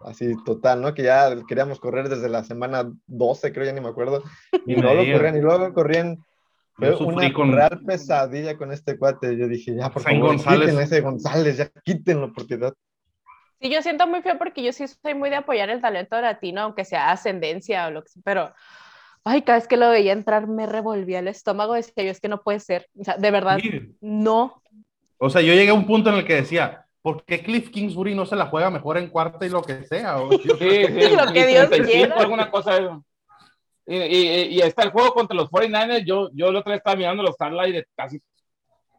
[0.04, 0.94] así total, ¿no?
[0.94, 4.22] Que ya queríamos correr desde la semana 12, creo, ya ni me acuerdo.
[4.66, 6.18] Y no lo corrían, y luego corrían.
[6.80, 9.36] Fue Yo sufrí una con- real pesadilla con este cuate.
[9.36, 10.70] Yo dije, ya, por favor, González.
[10.70, 12.74] quiten ese González, ya quítenlo, porque da-
[13.60, 16.62] Sí, yo siento muy feo porque yo sí soy muy de apoyar el talento latino,
[16.62, 18.54] aunque sea ascendencia o lo que sea, pero,
[19.22, 22.28] ay, cada vez que lo veía entrar me revolvía el estómago, decía yo, es que
[22.28, 23.94] no puede ser, o sea, de verdad, Sí.
[24.00, 24.62] no.
[25.18, 28.14] O sea, yo llegué a un punto en el que decía, ¿por qué Cliff Kingsbury
[28.14, 30.16] no se la juega mejor en cuarta y lo que sea?
[30.22, 32.14] O- yo- Sí, sí, Lo que Dios 35, quiera.
[32.16, 33.02] alguna cosa.
[33.90, 36.04] Y, está el juego contra los 49ers.
[36.04, 38.20] Yo, yo el otro día estaba mirando los highlights casi,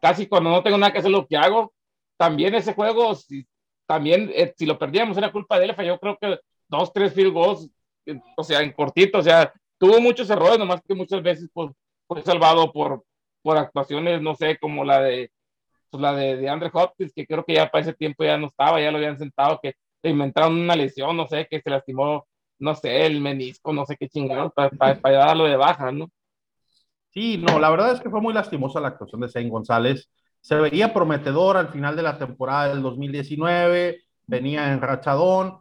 [0.00, 1.72] casi cuando no tengo nada que hacer lo que hago.
[2.16, 3.46] También ese juego, si,
[3.86, 5.76] también eh, si lo perdíamos era culpa de él.
[5.86, 7.70] Yo creo que dos, tres field goals,
[8.06, 11.70] eh, o sea, en cortito, o sea, tuvo muchos errores, nomás que muchas veces pues,
[12.06, 13.04] fue salvado por,
[13.42, 15.30] por actuaciones, no sé, como la de
[15.90, 18.48] pues, la de, de Andre Hopkins, que creo que ya para ese tiempo ya no
[18.48, 22.26] estaba, ya lo habían sentado, que inventaron una lesión, no sé, que se lastimó
[22.62, 26.10] no sé, el menisco, no sé qué chingado, para, para, darlo de baja, ¿no?
[27.10, 30.10] Sí, no, la verdad es que fue muy lastimosa la actuación de Zane González.
[30.40, 35.58] Se veía prometedor al final de la temporada del 2019, venía en rachadón,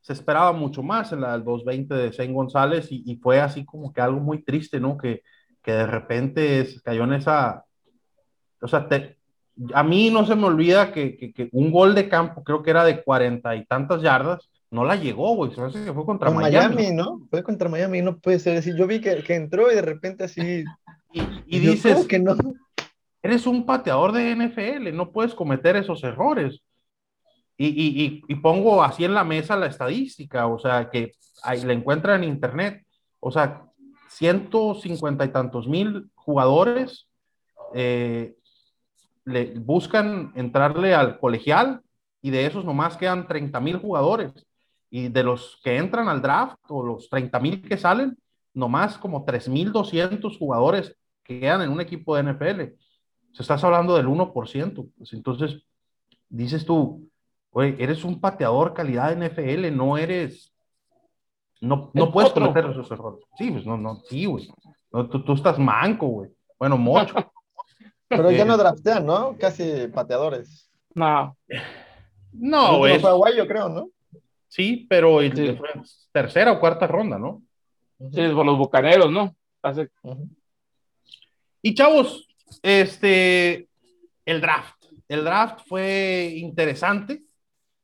[0.00, 3.64] se esperaba mucho más en la del 2020 de Zane González y, y, fue así
[3.64, 4.96] como que algo muy triste, ¿no?
[4.96, 5.22] Que,
[5.62, 7.64] que de repente cayó en esa,
[8.60, 9.18] o sea, te,
[9.74, 12.84] a mí no se me olvida que, que, un gol de campo, creo que era
[12.84, 15.52] de cuarenta y tantas yardas, no la llegó, güey.
[15.54, 16.92] Se hace que fue contra Miami.
[16.92, 17.26] ¿no?
[17.30, 18.54] Fue contra Miami, no puede ser.
[18.54, 20.64] Decir, yo vi que, que entró y de repente así.
[21.12, 22.36] Y, y dices que no.
[23.22, 26.60] Eres un pateador de NFL, no puedes cometer esos errores.
[27.58, 31.72] Y, y, y, pongo así en la mesa la estadística, o sea, que ahí la
[31.72, 32.84] encuentra en internet.
[33.18, 33.64] O sea,
[34.10, 37.08] 150 y tantos mil jugadores
[37.74, 38.34] eh,
[39.24, 41.80] le buscan entrarle al colegial
[42.22, 44.45] y de esos nomás quedan 30 mil jugadores.
[44.90, 48.16] Y de los que entran al draft o los 30 mil que salen,
[48.54, 52.62] nomás como 3.200 jugadores quedan en un equipo de NFL.
[53.32, 54.90] Se estás hablando del 1%.
[54.96, 55.62] Pues entonces,
[56.28, 57.08] dices tú,
[57.50, 60.54] oye, eres un pateador calidad de NFL, no eres,
[61.60, 63.24] no, no puedes cometer esos errores.
[63.36, 64.48] Sí, pues no, no, sí, güey.
[64.92, 66.30] No, tú, tú, estás manco, güey.
[66.58, 67.14] Bueno, mucho.
[68.08, 69.36] Pero ya no draftean, ¿no?
[69.38, 70.70] Casi pateadores.
[70.94, 71.36] No.
[72.32, 73.00] No, güey.
[73.00, 73.88] Fue yo creo, ¿no?
[74.56, 75.58] Sí, pero sí.
[76.12, 77.42] tercera o cuarta ronda, ¿no?
[78.10, 79.36] Sí, por los bucaneros, ¿no?
[79.60, 79.90] Hace...
[81.60, 82.26] Y chavos,
[82.62, 83.68] este,
[84.24, 84.86] el draft.
[85.08, 87.22] El draft fue interesante,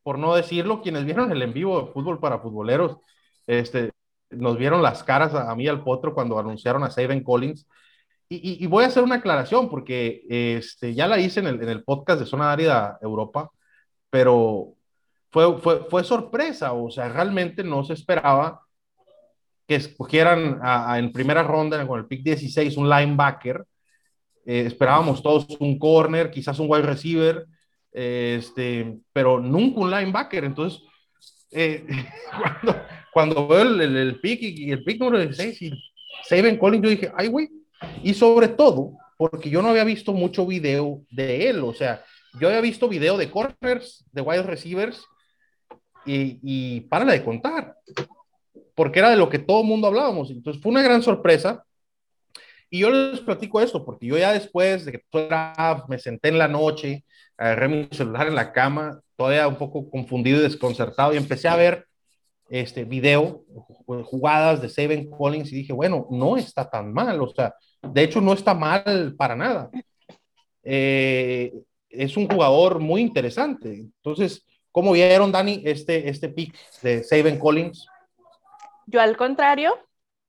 [0.02, 0.80] por no decirlo.
[0.80, 2.96] Quienes vieron el en vivo de fútbol para futboleros,
[3.46, 3.90] este,
[4.30, 7.68] nos vieron las caras a, a mí al potro cuando anunciaron a Saben Collins.
[8.30, 11.62] Y, y, y, voy a hacer una aclaración porque este, ya la hice en el,
[11.62, 13.50] en el podcast de Zona Árida Europa,
[14.08, 14.74] pero
[15.32, 18.60] fue, fue, fue sorpresa, o sea, realmente no se esperaba
[19.66, 23.64] que escogieran a, a, en primera ronda con el pick 16 un linebacker.
[24.44, 27.46] Eh, esperábamos todos un corner, quizás un wide receiver,
[27.92, 30.44] eh, este, pero nunca un linebacker.
[30.44, 30.82] Entonces,
[31.50, 31.86] eh,
[32.38, 35.72] cuando, cuando veo el, el, el, pick y, y, el pick número 16 y
[36.24, 37.48] Saben Collins, yo dije, ay, güey.
[38.02, 42.04] Y sobre todo, porque yo no había visto mucho video de él, o sea,
[42.38, 45.04] yo había visto video de corners, de wide receivers,
[46.04, 47.76] y, y para de contar,
[48.74, 50.30] porque era de lo que todo mundo hablábamos.
[50.30, 51.64] Entonces fue una gran sorpresa.
[52.70, 55.04] Y yo les platico esto, porque yo ya después de que
[55.88, 57.04] me senté en la noche,
[57.36, 61.56] agarré mi celular en la cama, todavía un poco confundido y desconcertado, y empecé a
[61.56, 61.86] ver
[62.48, 63.44] este video,
[64.04, 68.22] jugadas de Seven Collins, y dije, bueno, no está tan mal, o sea, de hecho
[68.22, 69.70] no está mal para nada.
[70.62, 71.52] Eh,
[71.90, 73.70] es un jugador muy interesante.
[73.70, 77.86] Entonces, ¿cómo vieron, Dani, este, este pick de Saben Collins?
[78.86, 79.78] Yo al contrario,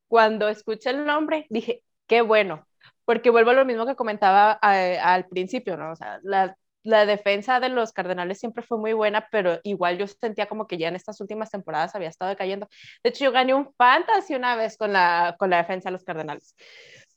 [0.08, 2.68] cuando escuché el nombre, dije, qué bueno,
[3.06, 5.92] porque vuelvo a lo mismo que comentaba a, al principio, ¿no?
[5.92, 10.08] O sea, la, la, defensa de los Cardenales siempre fue muy buena, pero igual yo
[10.08, 12.68] sentía como que ya en estas últimas temporadas había estado decayendo.
[13.04, 16.04] De hecho, yo gané un fantasy una vez con la, con la defensa de los
[16.04, 16.56] Cardenales,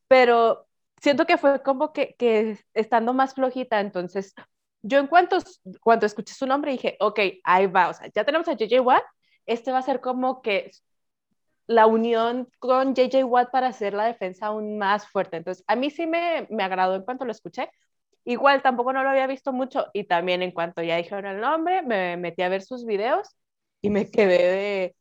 [0.08, 0.66] pero
[1.00, 4.34] siento que fue como que, que estando más flojita, entonces
[4.86, 5.38] yo en cuanto,
[5.80, 9.02] cuando escuché su nombre dije, ok, ahí va, o sea, ya tenemos a JJ Watt,
[9.46, 10.70] este va a ser como que
[11.66, 15.36] la unión con JJ Watt para hacer la defensa aún más fuerte.
[15.38, 17.70] Entonces, a mí sí me, me agradó en cuanto lo escuché.
[18.24, 21.82] Igual tampoco no lo había visto mucho y también en cuanto ya dijeron el nombre,
[21.82, 23.28] me metí a ver sus videos
[23.80, 24.96] y me quedé de,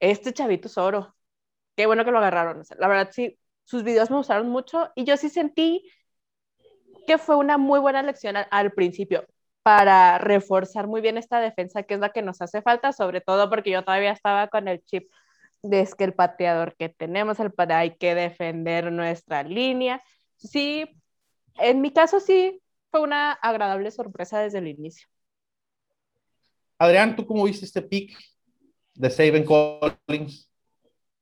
[0.00, 1.14] este chavito es oro.
[1.76, 2.60] Qué bueno que lo agarraron.
[2.60, 5.88] O la verdad sí, sus videos me gustaron mucho y yo sí sentí
[7.06, 9.26] que fue una muy buena lección al, al, principio
[9.62, 13.50] para reforzar muy bien esta defensa, que es la que nos hace falta, sobre todo
[13.50, 15.08] porque yo todavía estaba con el chip
[15.62, 20.02] de es que el pateador que tenemos, el hay que defender nuestra línea.
[20.36, 20.86] Sí,
[21.56, 25.08] en mi caso sí, fue una agradable sorpresa desde el inicio.
[26.78, 28.16] Adrián, ¿tú cómo viste este pick
[28.94, 30.50] de Saben Collins?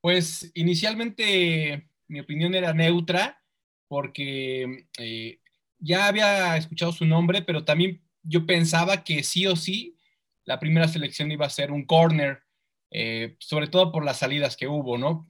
[0.01, 3.41] Pues inicialmente mi opinión era neutra
[3.89, 5.39] porque eh,
[5.85, 9.97] ya había escuchado su nombre, pero también yo pensaba que sí o sí
[10.45, 12.43] la primera selección iba a ser un corner,
[12.91, 15.29] eh, sobre todo por las salidas que hubo, ¿no?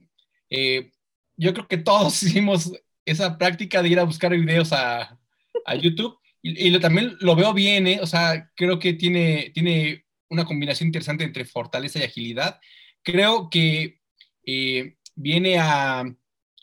[0.49, 0.91] eh,
[1.37, 2.71] yo creo que todos hicimos
[3.05, 5.19] esa práctica de ir a buscar videos a,
[5.65, 7.99] a YouTube y, y también lo veo bien, ¿eh?
[8.01, 12.59] o sea, creo que tiene, tiene una combinación interesante entre fortaleza y agilidad.
[13.03, 13.99] Creo que
[14.45, 16.03] eh, viene a,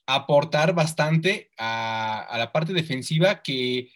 [0.07, 3.91] aportar bastante a, la parte defensiva que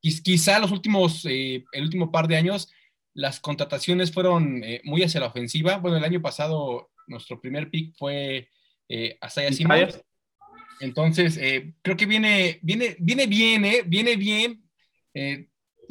[0.00, 2.70] quizá los últimos, eh, el último par de años
[3.12, 5.78] las contrataciones fueron eh, muy hacia la ofensiva.
[5.78, 8.48] Bueno, el año pasado nuestro primer pick fue
[8.88, 10.00] eh, Asaya Simmons.
[10.80, 11.38] Entonces,
[11.82, 14.64] creo que viene, viene, viene bien, viene bien.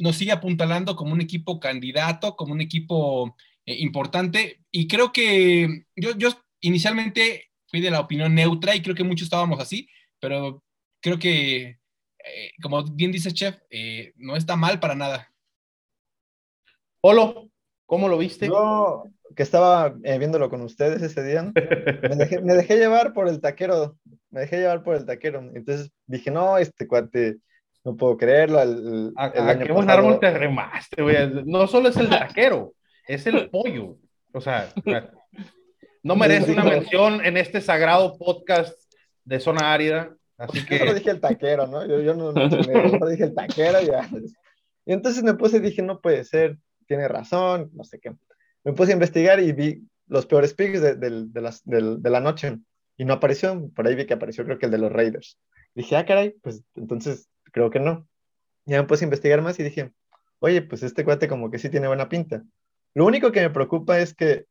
[0.00, 4.64] nos sigue apuntalando como un equipo candidato, como un equipo importante.
[4.72, 6.30] Y creo que yo, yo
[6.60, 10.62] inicialmente fui de la opinión neutra y creo que muchos estábamos así, pero
[11.00, 11.78] creo que,
[12.18, 15.32] eh, como bien dice Chef, eh, no está mal para nada.
[17.00, 17.48] Polo,
[17.86, 18.46] ¿cómo lo viste?
[18.46, 19.04] Yo,
[19.34, 23.96] que estaba eh, viéndolo con ustedes ese día, me dejé, llevar por el taquero,
[24.30, 25.40] me dejé llevar por el taquero.
[25.54, 27.38] Entonces dije, no, este cuate,
[27.84, 28.60] no puedo creerlo.
[28.60, 31.16] El, el qué buen árbol te remaste, güey.
[31.46, 32.74] No solo es el taquero,
[33.06, 33.96] es el pollo.
[34.32, 34.72] O sea,
[36.02, 38.78] no merece una mención en este sagrado podcast
[39.24, 40.16] de zona árida.
[40.38, 40.78] Así que...
[40.78, 41.86] Yo dije el taquero, ¿no?
[41.86, 44.08] Yo, no, no, dije el taquero ya.
[44.86, 48.12] Y entonces me puse y dije, no puede ser, tiene razón, no sé qué.
[48.64, 52.58] Me puse a investigar y vi los peores picks de, de, la noche
[52.96, 53.70] y no apareció.
[53.74, 55.38] Por ahí vi que apareció creo que el de los Raiders.
[55.74, 58.08] Dije, ah, caray, pues entonces creo que no.
[58.64, 59.92] Ya me puse a investigar más y dije,
[60.40, 62.42] oye, pues este cuate como que sí tiene buena pinta.
[62.94, 64.46] Lo único que me preocupa es que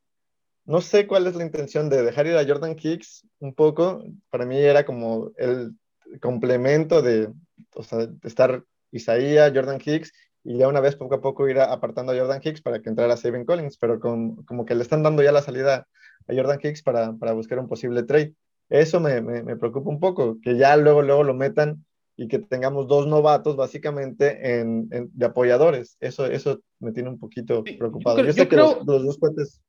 [0.69, 4.03] no sé cuál es la intención de dejar ir a Jordan Hicks un poco.
[4.29, 5.75] Para mí era como el
[6.21, 7.27] complemento de,
[7.73, 10.11] o sea, estar Isaías, Jordan Hicks,
[10.43, 13.17] y ya una vez poco a poco ir apartando a Jordan Hicks para que entrara
[13.17, 15.87] Steven Collins, pero como que le están dando ya la salida
[16.27, 18.35] a Jordan Hicks para, para buscar un posible trade.
[18.69, 21.83] Eso me, me, preocupa un poco, que ya luego, luego lo metan
[22.15, 25.97] y que tengamos dos novatos básicamente en, de apoyadores.
[25.99, 28.23] Eso, eso me tiene un poquito preocupado.
[28.23, 29.61] Yo, sé que los, los, dos puentes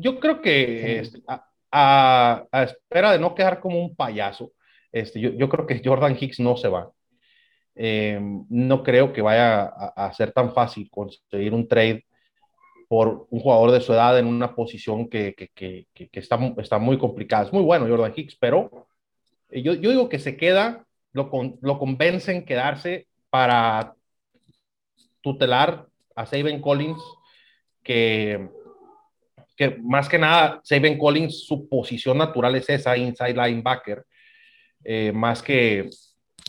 [0.00, 1.22] yo creo que este,
[1.70, 4.52] a, espera de no quedar como un payaso,
[4.92, 6.90] este, yo, creo que Jordan Hicks no se va.
[7.74, 12.06] Eh, no creo que vaya a, ser tan fácil conseguir un trade
[12.88, 15.34] por un jugador de su edad en una posición que,
[16.12, 17.46] está, está, muy complicada.
[17.46, 18.86] Es muy bueno Jordan Hicks, pero
[19.50, 21.30] yo, yo digo que se queda, lo,
[21.60, 23.94] lo convencen quedarse para
[25.20, 27.02] tutelar a Saben Collins,
[27.82, 28.48] que
[29.56, 34.04] que más que nada, Saben Collins, su posición natural es esa, inside linebacker,
[34.84, 35.88] eh, más que,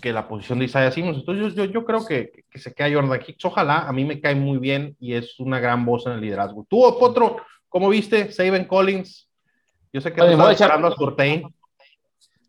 [0.02, 1.20] que la posición de Isaiah Simmons.
[1.20, 3.46] Entonces yo, yo, creo que, que, se queda Jordan Hicks.
[3.46, 6.66] Ojalá, a mí me cae muy bien y es una gran voz en el liderazgo.
[6.70, 7.38] Tú, Potro,
[7.70, 9.30] ¿cómo viste Saben Collins?
[9.94, 11.44] Yo sé que no estás esperando a Surtain.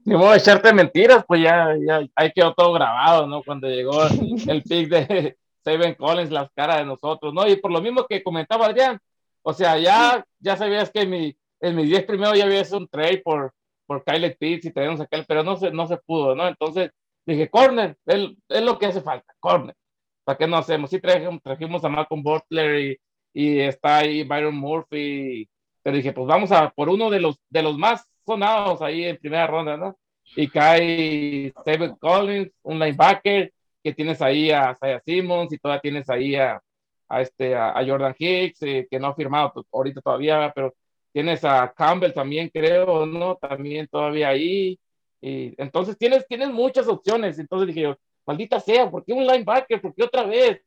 [0.05, 3.43] Ni modo de echarte mentiras, pues ya, ya ahí quedó todo grabado, ¿no?
[3.43, 7.47] Cuando llegó el pick de Saben Collins, las caras de nosotros, ¿no?
[7.49, 9.01] Y por lo mismo que comentaba Adrián,
[9.49, 12.79] o sea, ya, ya sabías que en mi, en mis 10 primero ya había hecho
[12.79, 13.55] un trade por,
[13.87, 16.49] por Kyle Pitts y traíamos aquel, pero no se, no se pudo, ¿no?
[16.49, 16.91] Entonces
[17.25, 19.77] dije, corner, es, es lo que hace falta, corner.
[20.25, 20.91] ¿Para qué no hacemos?
[20.91, 22.97] Sí trajimos, trajimos a Malcolm Butler y,
[23.35, 25.49] y, está ahí Byron Murphy,
[25.81, 29.17] pero dije, pues vamos a por uno de los, de los más sonados ahí en
[29.17, 29.97] primera ronda, ¿no?
[30.35, 33.53] Y cae David Collins, un linebacker,
[33.85, 36.61] que tienes ahí a Isaiah Simmons y todavía tienes ahí a,
[37.09, 40.75] a, este, a, Jordan Hicks, eh, que no ha firmado ahorita todavía, pero
[41.13, 43.37] tienes a Campbell también, creo, ¿no?
[43.37, 44.79] También todavía ahí.
[45.21, 47.39] Y entonces tienes, tienes muchas opciones.
[47.39, 49.81] Entonces dije yo, maldita sea, ¿por qué un linebacker?
[49.81, 50.63] ¿Por qué otra vez?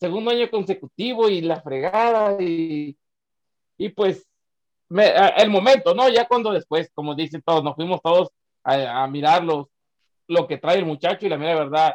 [0.00, 2.96] Segundo año consecutivo y la fregada y,
[3.78, 4.26] y pues
[4.90, 6.08] el momento, ¿no?
[6.08, 8.30] Ya cuando después, como dicen todos, nos fuimos todos
[8.64, 9.68] a, a mirar lo
[10.48, 11.94] que trae el muchacho y la mera verdad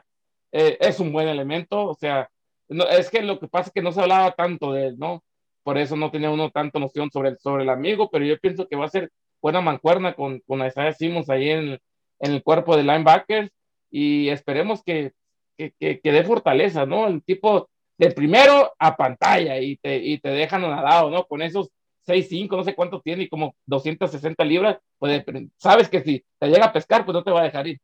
[0.52, 2.30] eh, es un buen elemento, o sea,
[2.69, 5.23] es que lo que pasa es que no se hablaba tanto de él, ¿no?
[5.63, 8.67] Por eso no tenía uno tanta noción sobre el, sobre el amigo, pero yo pienso
[8.67, 11.80] que va a ser buena mancuerna con, con Isaiah Simmons ahí en,
[12.19, 13.51] en el cuerpo de linebackers
[13.91, 15.13] y esperemos que,
[15.58, 17.08] que, que, dé fortaleza, ¿no?
[17.08, 21.25] El tipo de primero a pantalla y te, y te dejan nadado, ¿no?
[21.25, 21.69] Con esos
[22.06, 25.23] 6'5, no sé cuánto tiene y como 260 libras, pues
[25.58, 27.80] sabes que si te llega a pescar, pues no te va a dejar ir.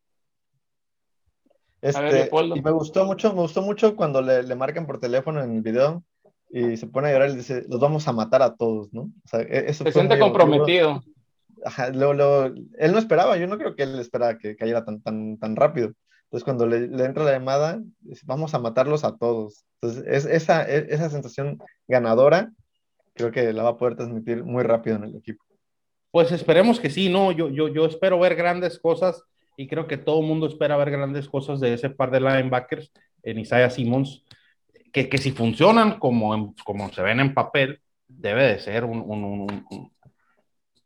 [1.84, 5.58] Este, y me gustó mucho, me gustó mucho cuando le, le, marcan por teléfono en
[5.58, 6.02] el video
[6.50, 9.02] y se pone a llorar y dice, los vamos a matar a todos, ¿no?
[9.02, 11.04] O sea, e, eso se siente comprometido.
[11.65, 15.02] Ajá, lo, lo, él no esperaba, yo no creo que él esperara que cayera tan,
[15.02, 15.91] tan, tan rápido.
[16.24, 19.65] Entonces, cuando le, le, entra la llamada, dice, vamos a matarlos a todos.
[19.82, 22.50] Entonces, es, esa, e, esa sensación ganadora,
[23.13, 25.43] creo que la va a poder transmitir muy rápido en el equipo.
[26.12, 27.34] Pues esperemos que sí, ¿no?
[27.34, 29.22] Yo, yo, yo espero ver grandes cosas
[29.58, 32.92] y creo que todo el mundo espera ver grandes cosas de ese par de linebackers
[33.24, 34.24] en Isaiah Simmons,
[34.92, 39.24] que, que si funcionan como, como se ven en papel, debe de ser un, un,
[39.24, 39.92] un,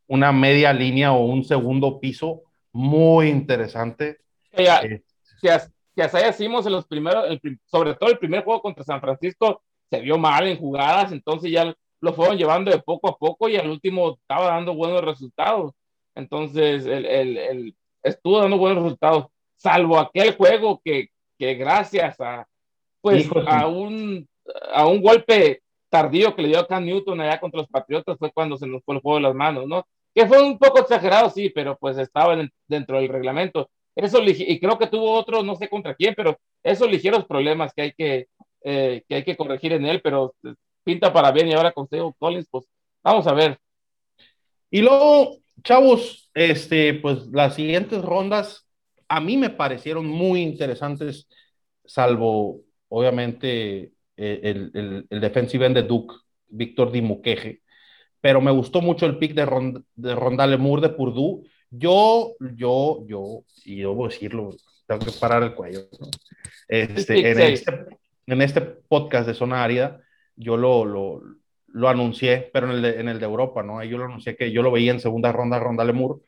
[0.08, 4.20] una media línea o un segundo piso muy interesante.
[4.58, 5.04] Ya, eh,
[5.42, 7.26] que, Isaiah Simmons en los primeros,
[7.66, 11.74] sobre todo el primer juego contra San Francisco, se vio mal en jugadas, entonces ya
[12.02, 15.74] lo fueron llevando de poco a poco y al último estaba dando buenos resultados.
[16.14, 22.48] Entonces, el, el, el estuvo dando buenos resultados, salvo aquel juego que, que gracias a,
[23.02, 24.28] pues, a, un,
[24.74, 28.32] a un golpe tardío que le dio a Cam Newton allá contra los Patriotas fue
[28.32, 29.86] cuando se nos fue el juego de las manos, ¿no?
[30.14, 32.36] Que fue un poco exagerado, sí, pero pues estaba
[32.68, 33.70] dentro del reglamento.
[33.96, 37.82] Eso, y creo que tuvo otro, no sé contra quién, pero esos ligeros problemas que
[37.82, 38.28] hay que,
[38.64, 40.36] eh, que hay que corregir en él, pero
[40.84, 41.88] pinta para bien y ahora con
[42.20, 42.66] Collins, pues
[43.04, 43.58] vamos a ver.
[44.70, 48.68] Y luego, chavos, este, pues las siguientes rondas
[49.10, 51.28] a mí me parecieron muy interesantes,
[51.86, 56.16] salvo obviamente eh, el, el, el defensive end de Duke,
[56.48, 57.62] Víctor Dimuqueje,
[58.22, 61.44] pero me gustó mucho el pick de, Rond de Rondale Moore de Purdue.
[61.70, 65.88] Yo, yo, yo, y debo decirlo, tengo que parar el cuello.
[66.00, 66.08] ¿no?
[66.68, 67.86] Este, en, este,
[68.26, 70.02] en este podcast de Zona Árida,
[70.36, 71.22] yo lo, lo,
[71.68, 73.84] lo anuncié, pero en el, de, en el de Europa, ¿no?
[73.84, 76.22] Yo lo anuncié que yo lo veía en segunda ronda, Ronda Lemur.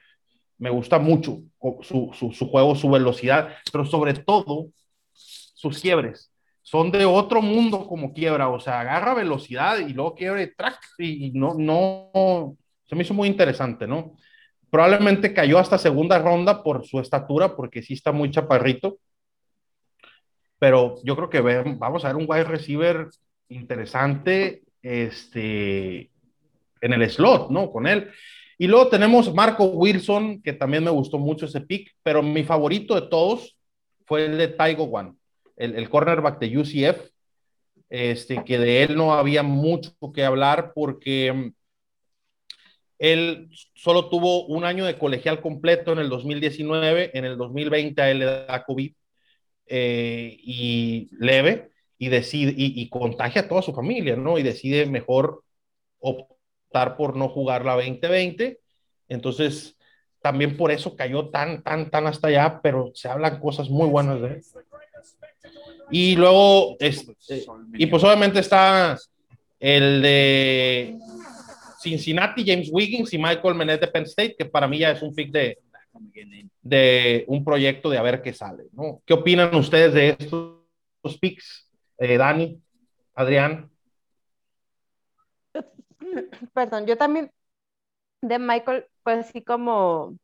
[0.58, 1.39] Me gusta mucho
[1.82, 4.67] su, su, su, juego, su velocidad, pero sobre todo
[5.13, 6.32] sus quiebres.
[6.62, 11.28] Son de otro mundo como quiebra, o sea, agarra velocidad y luego quiebre track y,
[11.28, 14.15] y no, no, se me hizo muy interesante, ¿no?
[14.69, 18.99] Probablemente cayó hasta segunda ronda por su estatura, porque sí está muy chaparrito,
[20.60, 23.08] pero yo creo que vamos a ver un wide receiver
[23.47, 26.12] interesante este,
[26.82, 27.72] en el slot, ¿no?
[27.72, 28.10] Con él.
[28.58, 32.96] Y luego tenemos Marco Wilson, que también me gustó mucho ese pick, pero mi favorito
[32.96, 33.58] de todos
[34.06, 35.13] fue el de Taigo One,
[35.56, 37.10] el, el cornerback de UCF,
[37.89, 41.54] este, que de él no había mucho que hablar porque
[43.00, 48.12] él solo tuvo un año de colegial completo en el 2019, en el 2020 a
[48.12, 48.94] él le da COVID
[49.68, 54.39] eh, y leve, y decide y, y, contagia a toda su familia, ¿no?
[54.39, 55.43] Y decide mejor
[55.99, 58.59] optar por no jugar la 2020.
[59.09, 59.77] Entonces,
[60.21, 64.21] también por eso cayó tan, tan, tan hasta allá, pero se hablan cosas muy buenas
[64.21, 64.41] de él.
[65.91, 67.15] Y luego, este,
[67.73, 68.97] y pues obviamente está
[69.59, 70.95] el de
[71.81, 75.13] Cincinnati, James Wiggins y Michael Menet de Penn State, que para mí ya es un
[75.13, 75.57] pick de,
[76.62, 79.01] de un proyecto de a ver qué sale, ¿no?
[79.05, 81.68] ¿Qué opinan ustedes de estos picks?
[81.99, 82.62] Eh, Dani,
[83.13, 83.69] Adrián.
[86.53, 87.31] Perdón, yo también
[88.21, 90.17] de Michael, pues así como,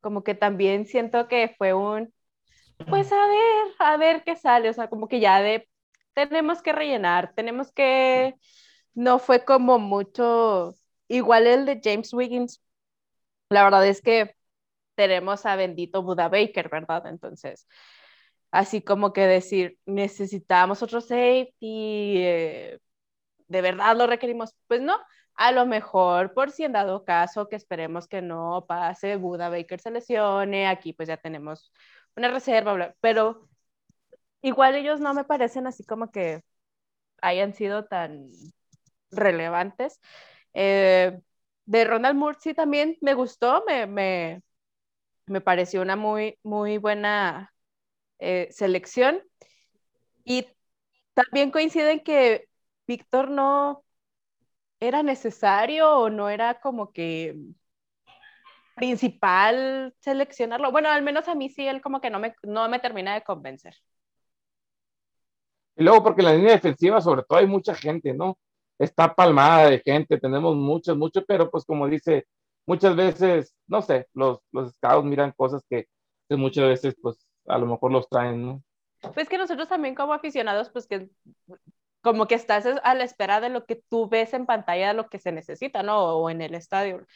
[0.00, 2.12] como que también siento que fue un,
[2.88, 5.68] pues a ver, a ver qué sale, o sea, como que ya de,
[6.14, 8.34] tenemos que rellenar, tenemos que,
[8.94, 10.74] no fue como mucho,
[11.08, 12.60] igual el de James Wiggins,
[13.48, 14.34] la verdad es que
[14.96, 17.06] tenemos a bendito Buda Baker, ¿verdad?
[17.06, 17.66] Entonces,
[18.52, 21.54] así como que decir, necesitamos otro safety,
[22.18, 22.80] eh,
[23.48, 24.98] de verdad lo requerimos, pues no,
[25.34, 29.80] a lo mejor por si en dado caso que esperemos que no pase, Buda Baker
[29.80, 31.72] se lesione, aquí pues ya tenemos
[32.16, 33.48] una reserva, pero
[34.42, 36.42] igual ellos no me parecen así como que
[37.22, 38.28] hayan sido tan
[39.10, 40.00] relevantes.
[40.54, 41.20] Eh,
[41.66, 44.42] de Ronald Moore sí también me gustó, me, me,
[45.26, 47.51] me pareció una muy, muy buena
[48.22, 49.20] eh, selección.
[50.24, 50.46] Y
[51.14, 52.48] también coinciden que
[52.86, 53.84] Víctor no
[54.80, 57.36] era necesario o no era como que
[58.76, 60.70] principal seleccionarlo.
[60.72, 63.22] Bueno, al menos a mí sí, él como que no me, no me termina de
[63.22, 63.74] convencer.
[65.76, 68.38] Y luego porque en la línea defensiva sobre todo hay mucha gente, ¿no?
[68.78, 72.26] Está palmada de gente, tenemos muchos, muchos, pero pues como dice,
[72.66, 75.86] muchas veces, no sé, los, los scouts miran cosas que,
[76.28, 78.62] que muchas veces pues a lo mejor los traen, ¿no?
[79.14, 81.08] Pues que nosotros también como aficionados, pues que
[82.02, 85.18] como que estás a la espera de lo que tú ves en pantalla, lo que
[85.18, 86.16] se necesita, ¿no?
[86.16, 87.06] O en el estadio.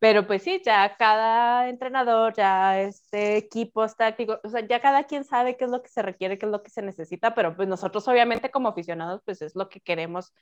[0.00, 5.24] Pero pues sí, ya cada entrenador, ya este equipos tácticos, o sea, ya cada quien
[5.24, 7.68] sabe qué es lo que se requiere, qué es lo que se necesita, pero pues
[7.68, 10.34] nosotros obviamente como aficionados, pues es lo que queremos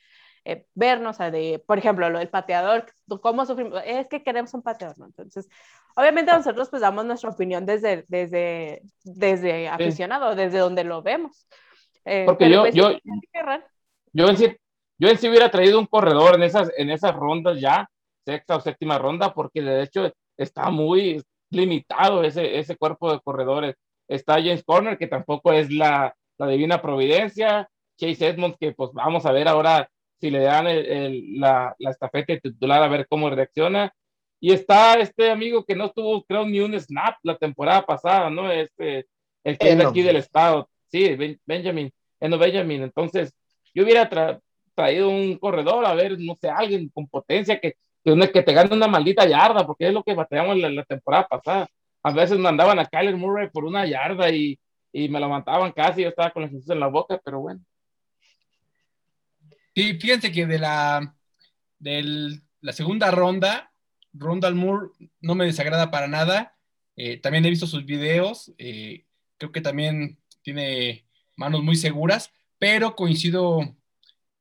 [0.45, 2.87] eh, vernos, o sea, de, por ejemplo, lo del pateador,
[3.21, 5.07] cómo sufrimos, es que queremos un pateador, ¿no?
[5.07, 5.49] Entonces,
[5.95, 11.47] obviamente nosotros pues damos nuestra opinión desde, desde, desde aficionado, desde donde lo vemos.
[12.05, 12.91] Eh, Porque yo, pues, yo,
[14.13, 14.57] yo, en sí,
[14.99, 17.89] yo en sí hubiera traído un corredor en esas, en esas rondas ya,
[18.25, 23.77] sexta o séptima ronda, porque de hecho está muy limitado ese, ese cuerpo de corredores.
[24.09, 29.25] Está James Corner, que tampoco es la, la divina providencia, Chase Edmonds, que pues vamos
[29.27, 29.89] a ver ahora
[30.23, 33.93] si le dan el, la, la estafeta titular a ver cómo reacciona.
[34.39, 38.49] Y está este amigo que no tuvo, creo, ni un snap la temporada pasada, ¿no?
[38.49, 39.07] Este,
[39.43, 40.71] el que es de aquí del estado.
[40.87, 42.85] Sí, Benjamin, Eno Benjamin.
[42.85, 43.35] Entonces,
[43.75, 44.09] yo hubiera
[44.77, 48.87] traído un corredor, a ver, no sé, alguien con potencia que, que, te gane una
[48.87, 51.67] maldita yarda, porque es lo que batallamos la, la temporada pasada.
[52.05, 54.57] A veces mandaban a Kyler Murray por una yarda y,
[54.93, 57.61] y me levantaban casi, yo estaba con la Jesús en la boca, pero bueno.
[59.75, 61.17] Sí, fíjense que de la,
[61.79, 63.73] de la segunda ronda,
[64.13, 66.57] Rondal Moore no me desagrada para nada.
[66.97, 68.53] Eh, también he visto sus videos.
[68.59, 69.07] Eh,
[69.39, 71.07] creo que también tiene
[71.37, 73.77] manos muy seguras, pero coincido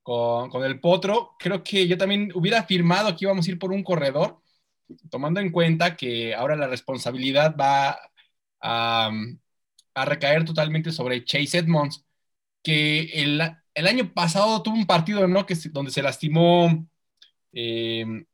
[0.04, 1.36] con, el Potro.
[1.40, 4.42] Creo que yo también hubiera afirmado que íbamos a ir por un corredor,
[5.10, 7.98] tomando en cuenta que ahora la responsabilidad va
[8.62, 9.12] a,
[10.06, 12.06] recaer totalmente sobre Chase Edmonds,
[12.64, 13.42] que el,
[13.76, 15.46] año pasado tuvo un partido ¿no?
[15.46, 16.86] que, donde se lastimó.
[17.54, 18.26] Eh,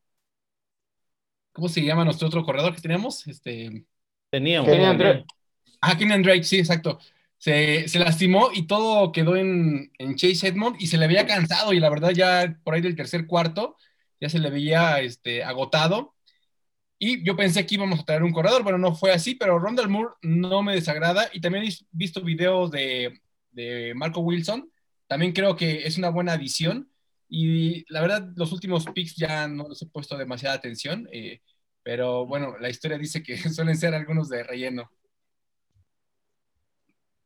[1.51, 3.25] ¿Cómo se llama nuestro otro corredor que teníamos?
[3.27, 3.85] Este...
[4.29, 4.69] Teníamos.
[4.69, 5.25] Kenny Drake.
[5.81, 6.99] Ah, Kenny Drake, sí, exacto.
[7.37, 11.71] Se, se, lastimó y todo quedó en, en, Chase Edmond y se le veía cansado
[11.71, 13.77] y la verdad ya por ahí del tercer cuarto
[14.19, 16.15] ya se le veía este, agotado.
[16.99, 19.87] Y yo pensé que íbamos a traer un corredor, bueno, no fue así, pero Rondell
[19.87, 23.21] Moore no me desagrada y también he visto videos de,
[23.51, 24.71] de Marco Wilson,
[25.07, 26.89] también creo que es una buena adición
[27.29, 31.41] y la verdad, los últimos picks ya no les he puesto demasiada atención, eh,
[31.83, 34.89] pero bueno, la historia dice que suelen ser algunos de relleno.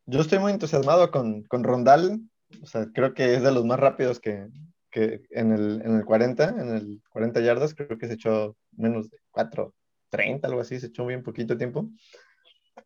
[0.05, 2.19] Yo estoy muy entusiasmado con, con Rondal,
[2.61, 4.47] o sea, creo que es de los más rápidos que,
[4.89, 9.09] que en, el, en el 40, en el 40 yardas, creo que se echó menos
[9.09, 9.73] de 4,
[10.09, 11.89] 30, algo así, se echó bien poquito tiempo.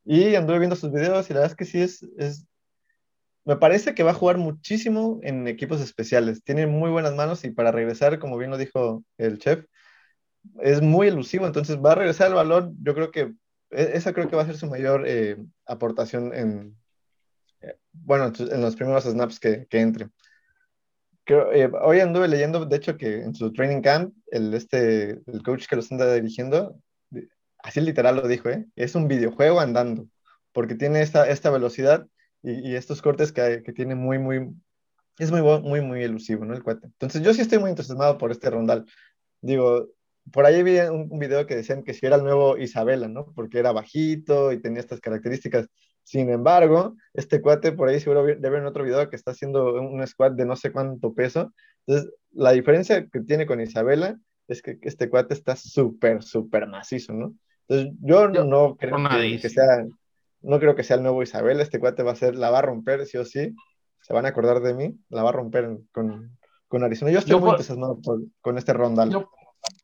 [0.04, 2.46] Y anduve viendo sus videos y la verdad es que sí es, es
[3.46, 6.44] me parece que va a jugar muchísimo en equipos especiales.
[6.44, 9.66] Tiene muy buenas manos y para regresar, como bien lo dijo el chef,
[10.62, 11.46] es muy elusivo.
[11.46, 12.76] Entonces va a regresar el balón.
[12.82, 13.34] Yo creo que
[13.70, 15.38] e, esa creo que va a ser su mayor eh,
[15.68, 16.76] aportación en,
[17.62, 20.10] eh, bueno, en los primeros snaps que, que entre.
[21.28, 25.68] Eh, hoy anduve leyendo, de hecho, que en su training camp, el, este, el coach
[25.68, 26.80] que los anda dirigiendo,
[27.60, 30.08] así literal lo dijo, es un videojuego andando,
[30.52, 32.08] porque tiene esta, esta velocidad
[32.46, 34.50] y, estos cortes que, que, tiene muy, muy,
[35.18, 36.54] es muy, muy, muy elusivo, ¿no?
[36.54, 36.86] El cuate.
[36.88, 38.86] Entonces yo sí estoy muy entusiasmado por este rondal.
[39.42, 39.90] Digo,
[40.32, 43.32] por ahí vi un, video que decían que si era el nuevo Isabela, ¿no?
[43.34, 45.68] Porque era bajito y tenía estas características.
[46.04, 49.82] Sin embargo, este cuate por ahí seguro debe ver en otro video que está haciendo
[49.82, 51.52] un squat de no sé cuánto peso.
[51.88, 57.14] Entonces, la diferencia que tiene con Isabela es que este cuate está súper, súper macizo,
[57.14, 57.34] ¿no?
[57.68, 59.84] Entonces, yo, no creo que, que, sea,
[60.46, 62.64] no creo que sea el nuevo Isabel, este cuate va a ser, la va a
[62.64, 63.56] romper, sí o sí,
[64.02, 66.38] se van a acordar de mí, la va a romper con,
[66.68, 67.12] con Arizona.
[67.12, 68.00] Yo estoy muy entusiasmado
[68.42, 69.28] con este rondal.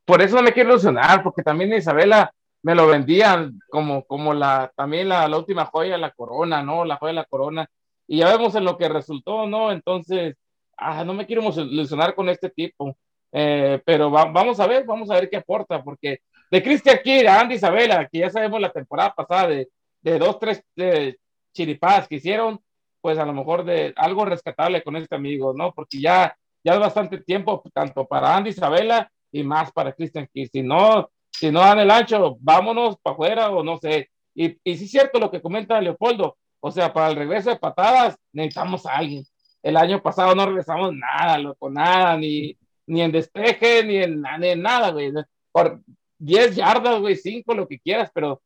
[0.06, 2.32] por eso me quiero ilusionar, porque también Isabela
[2.64, 6.86] me lo vendían como, como la, también la, la, última joya, la corona, ¿no?
[6.86, 7.68] La joya de la corona.
[8.08, 9.72] Y ya vemos en lo que resultó, ¿no?
[9.72, 10.36] Entonces,
[10.78, 12.96] ah, no me quiero ilusionar con este tipo.
[13.32, 16.20] Eh, pero vamos a ver, vamos a ver qué aporta, porque
[16.52, 19.70] de Cristian Kidd a Andy Isabela, que ya sabemos la temporada pasada de
[20.02, 21.20] de dos, tres de
[21.54, 22.60] chiripadas que hicieron,
[23.02, 25.74] pues a lo mejor de algo rescatable con este amigo, ¿no?
[25.74, 30.48] Porque ya, ya es bastante tiempo, tanto para Andy Isabela y más para Christian que
[30.48, 34.10] Si no, si no dan el ancho, vámonos para afuera o no sé.
[34.36, 37.58] Y, y sí es cierto lo que comenta Leopoldo, o sea, para el regreso de
[37.58, 39.24] patadas necesitamos a alguien.
[39.64, 44.48] El año pasado no regresamos nada, loco, nada, ni, ni en despeje, ni en, ni
[44.50, 45.12] en nada, güey.
[45.52, 45.82] Por,
[46.22, 48.42] 10 yardas, güey, 5, lo que quieras, pero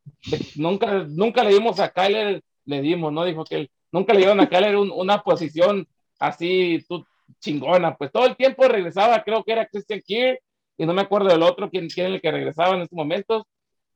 [0.55, 3.25] nunca, nunca le dimos a Kyler, le dimos, ¿no?
[3.25, 5.85] Dijo que él, nunca le dieron a Kyler una posición
[6.17, 7.05] así tú,
[7.39, 10.39] chingona, pues todo el tiempo regresaba, creo que era Christian Kier,
[10.77, 13.43] y no me acuerdo del otro, quién, quién el que regresaba en estos momentos,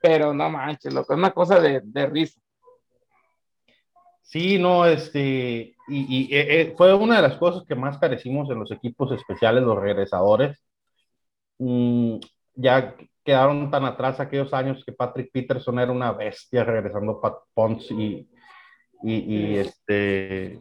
[0.02, 2.42] pero no manches, loco, es una cosa de, de risa.
[4.22, 8.50] Sí, no, este, y, y eh, eh, fue una de las cosas que más carecimos
[8.50, 10.62] en los equipos especiales, los regresadores.
[11.58, 12.18] Mm,
[12.54, 12.96] ya
[13.30, 18.28] quedaron tan atrás aquellos años que Patrick Peterson era una bestia regresando Pat Ponce y,
[19.04, 20.58] y, este...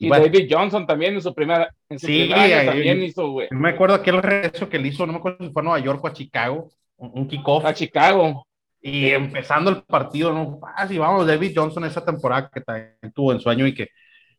[0.00, 3.46] Y David Johnson también en su primera, en su sí, también hizo, güey.
[3.52, 6.02] Me acuerdo aquel regreso que él hizo, no me acuerdo si fue a Nueva York
[6.02, 7.64] o a Chicago, un, kickoff.
[7.64, 8.44] A Chicago.
[8.80, 10.58] Y empezando el partido, ¿no?
[10.76, 13.90] Ah, sí, vamos, David Johnson esa temporada que también tuvo en sueño y que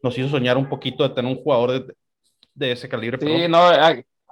[0.03, 1.93] nos hizo soñar un poquito de tener un jugador de,
[2.53, 3.17] de ese calibre.
[3.21, 3.71] Sí, no,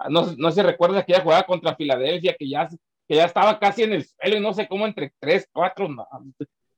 [0.10, 2.68] no, no se recuerda aquella jugada contra Filadelfia que ya
[3.08, 6.08] que ya estaba casi en el suelo y no sé cómo entre tres, cuatro, no.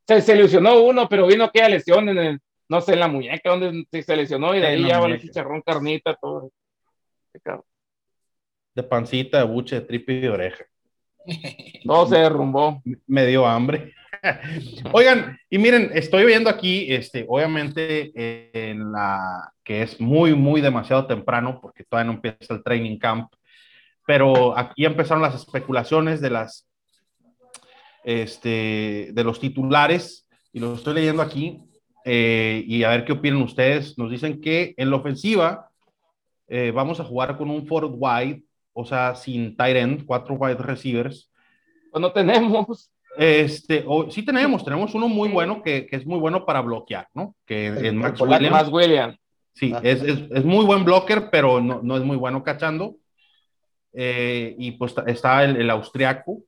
[0.08, 3.50] se, se lesionó uno, pero vino aquella lesión en el, no sé, en la muñeca
[3.50, 6.52] donde se lesionó y de ahí ya vale chicharrón, carnita, todo.
[8.76, 10.66] De pancita, de buche, de tripe y de oreja.
[11.86, 12.82] Todo se derrumbó.
[13.08, 13.94] Me dio hambre.
[14.94, 18.12] Oigan, y miren, estoy viendo aquí, este, obviamente,
[18.54, 23.32] en la que es muy, muy demasiado temprano, porque todavía no empieza el training camp,
[24.10, 26.68] pero aquí empezaron las especulaciones de las,
[28.04, 31.62] este, de los titulares, y lo estoy leyendo aquí,
[32.06, 34.00] eh, y a ver qué opinan ustedes.
[34.00, 35.70] Nos dicen que en la ofensiva
[36.48, 38.42] eh, vamos a jugar con un Ford wide,
[38.74, 41.32] o sea, sin tight end, cuatro wide receivers.
[41.92, 42.92] Pues no tenemos.
[43.16, 47.08] Este, o, sí tenemos, tenemos uno muy bueno que, que, es muy bueno para bloquear,
[47.14, 47.36] ¿no?
[47.46, 48.50] Que es Max Williams.
[48.50, 49.20] Max Williams.
[49.54, 49.82] Sí, ah.
[49.84, 52.96] es, es, es, muy buen blocker, pero no, no es muy bueno cachando.
[53.94, 56.44] Eh, y pues está el, austriaco,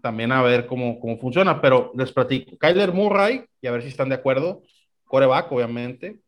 [0.00, 2.56] también a ver cómo, cómo funciona, pero les platico.
[2.58, 4.62] Kyler Murray, y a ver si están de acuerdo,
[5.04, 6.18] coreback, obviamente.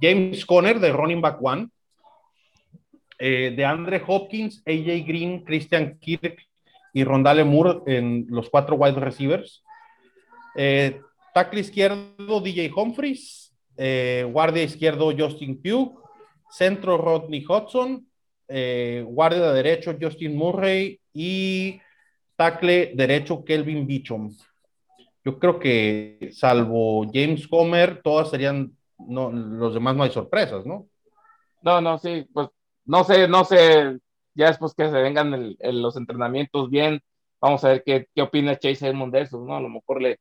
[0.00, 1.68] James Conner de running back one.
[3.18, 6.38] Eh, de Andre Hopkins, AJ Green, Christian Kirk
[6.92, 9.64] y Rondale Moore en los cuatro wide receivers.
[10.54, 11.00] Eh,
[11.32, 13.54] tackle izquierdo, DJ Humphries.
[13.78, 16.02] Eh, guardia izquierdo, Justin Pugh.
[16.50, 18.05] Centro, Rodney Hudson.
[18.48, 21.00] Eh, guardia derecho, Justin Murray.
[21.12, 21.80] Y
[22.36, 24.30] tackle derecho, Kelvin Beecham.
[25.24, 30.86] Yo creo que, salvo James Comer, todas serían, no, los demás no hay sorpresas, ¿no?
[31.62, 32.48] No, no, sí, pues
[32.84, 33.98] no sé, no sé
[34.36, 37.00] ya después que se vengan el, los entrenamientos bien,
[37.40, 39.56] vamos a ver qué, qué opina Chase Edmond de eso, ¿no?
[39.56, 40.20] A lo mejor le,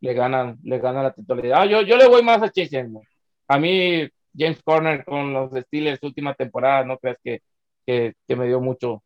[0.00, 1.62] le ganan, le ganan la titularidad.
[1.62, 3.04] Ah, yo, yo le voy más a Chase Edmond.
[3.48, 7.42] A mí, James Corner con los Steelers última temporada, no crees que,
[7.86, 9.02] que, me dio mucho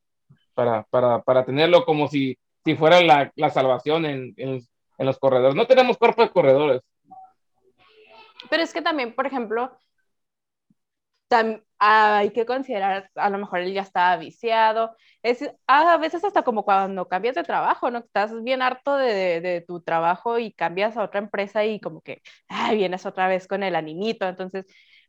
[0.55, 4.61] para, para, para, tenerlo como si, si fuera la, la salvación en, en,
[4.99, 5.55] los corredores.
[5.55, 6.83] No tenemos cuerpo de corredores.
[8.49, 9.77] Pero es que también, por ejemplo,
[11.79, 14.97] hay que considerar, a lo mejor él ya estaba viciado.
[15.22, 17.99] Es, a veces hasta como cuando cambias de trabajo, ¿no?
[17.99, 22.22] Estás bien harto de, de, tu trabajo y cambias a otra empresa y como que
[22.49, 24.27] ay, vienes otra vez con el animito.
[24.29, 24.66] Entonces,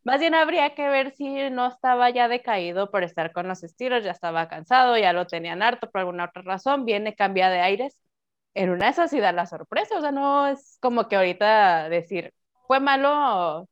[0.07, 4.05] más bien habría que ver si no estaba ya decaído por estar con los estilos,
[4.05, 7.99] ya estaba cansado, ya lo tenían harto por alguna otra razón, viene, cambia de aires.
[8.53, 11.89] En una de esas sí da la sorpresa, o sea, no es como que ahorita
[11.89, 12.33] decir,
[12.67, 13.67] fue malo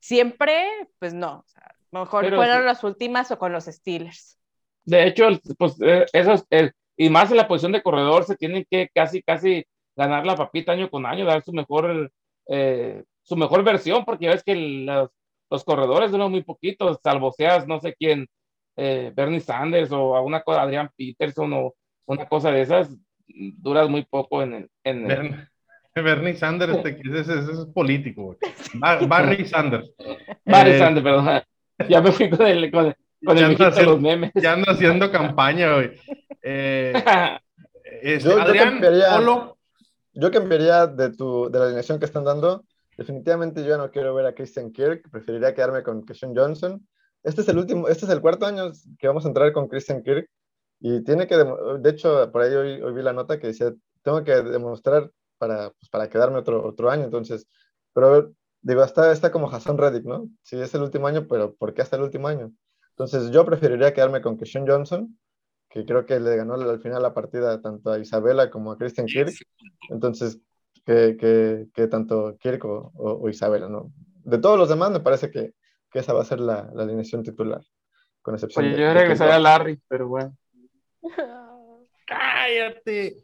[0.00, 0.64] siempre,
[0.98, 1.40] pues no.
[1.40, 4.38] O sea, mejor fueron las últimas o con los Steelers.
[4.86, 5.28] De hecho,
[5.58, 9.22] pues eh, eso es, y más en la posición de corredor, se tienen que casi,
[9.22, 12.10] casi ganar la papita año con año, dar su mejor,
[12.48, 15.10] eh, su mejor versión, porque ya ves que los,
[15.50, 18.28] los corredores duran muy poquitos, salvo seas, no sé quién,
[18.76, 21.74] eh, Bernie Sanders o a una cosa, Adrián Peterson o
[22.06, 22.90] una cosa de esas,
[23.26, 24.70] duras muy poco en el.
[24.84, 25.48] En
[25.94, 28.36] Bernie Sanders, este, ese, es político,
[29.06, 29.92] Barry Sanders.
[30.44, 31.42] Barry eh, Sanders, perdón.
[31.88, 32.94] Ya me fui con el, con,
[33.24, 34.30] con el haciendo, los memes.
[34.36, 35.90] Ya ando haciendo campaña, güey.
[36.40, 36.92] Eh,
[38.02, 39.54] este, yo, Adrián, yo cambiaría,
[40.12, 42.62] yo cambiaría de, tu, de la alineación que están dando.
[42.96, 46.86] Definitivamente yo no quiero ver a Christian Kirk, preferiría quedarme con Christian Johnson.
[47.22, 50.02] Este es el último, este es el cuarto año que vamos a entrar con Christian
[50.02, 50.28] Kirk
[50.80, 53.72] y tiene que, de hecho, por ahí hoy, hoy vi la nota que decía,
[54.02, 57.04] tengo que demostrar para, pues, para quedarme otro, otro año.
[57.04, 57.46] Entonces,
[57.92, 60.28] pero digo, está, está como Hassan Reddick, ¿no?
[60.42, 62.52] Sí, es el último año, pero ¿por qué hasta el último año?
[62.90, 65.18] Entonces, yo preferiría quedarme con Keshawn Johnson,
[65.68, 69.06] que creo que le ganó al final la partida tanto a Isabela como a Christian
[69.06, 69.32] Kirk.
[69.90, 70.38] Entonces,
[70.84, 73.92] que, que, que tanto Kirk o, o, Isabela, ¿no?
[74.24, 75.52] De todos los demás, me parece que,
[75.90, 77.62] que esa va a ser la, la alineación titular,
[78.22, 80.36] con excepción Oye, de, yo regresaría a Larry, pero bueno.
[82.06, 83.16] Cállate.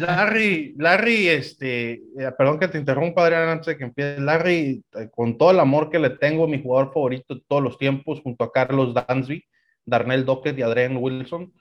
[0.00, 4.20] Larry, Larry, este, eh, perdón que te interrumpa, Adrián, antes de que empiece.
[4.20, 7.78] Larry, eh, con todo el amor que le tengo, mi jugador favorito de todos los
[7.78, 9.42] tiempos, junto a Carlos Dansby,
[9.86, 11.54] Darnell Dockett y Adrian Wilson.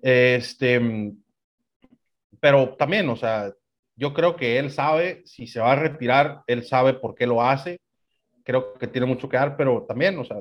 [0.00, 1.12] Este,
[2.40, 3.52] pero también, o sea,
[3.96, 7.42] yo creo que él sabe si se va a retirar, él sabe por qué lo
[7.42, 7.80] hace.
[8.44, 10.38] Creo que tiene mucho que dar, pero también, o sea,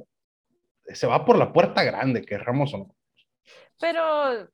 [0.85, 2.95] se va por la puerta grande, querramos o no.
[3.79, 4.47] Pero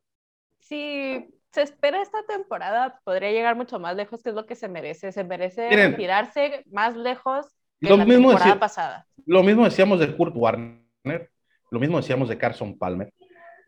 [0.60, 4.68] si se espera esta temporada, podría llegar mucho más lejos, que es lo que se
[4.68, 5.12] merece.
[5.12, 7.48] Se merece retirarse más lejos
[7.80, 9.08] que la temporada pasada.
[9.26, 11.32] Lo mismo decíamos de Kurt Warner,
[11.72, 13.14] lo mismo decíamos de Carson Palmer,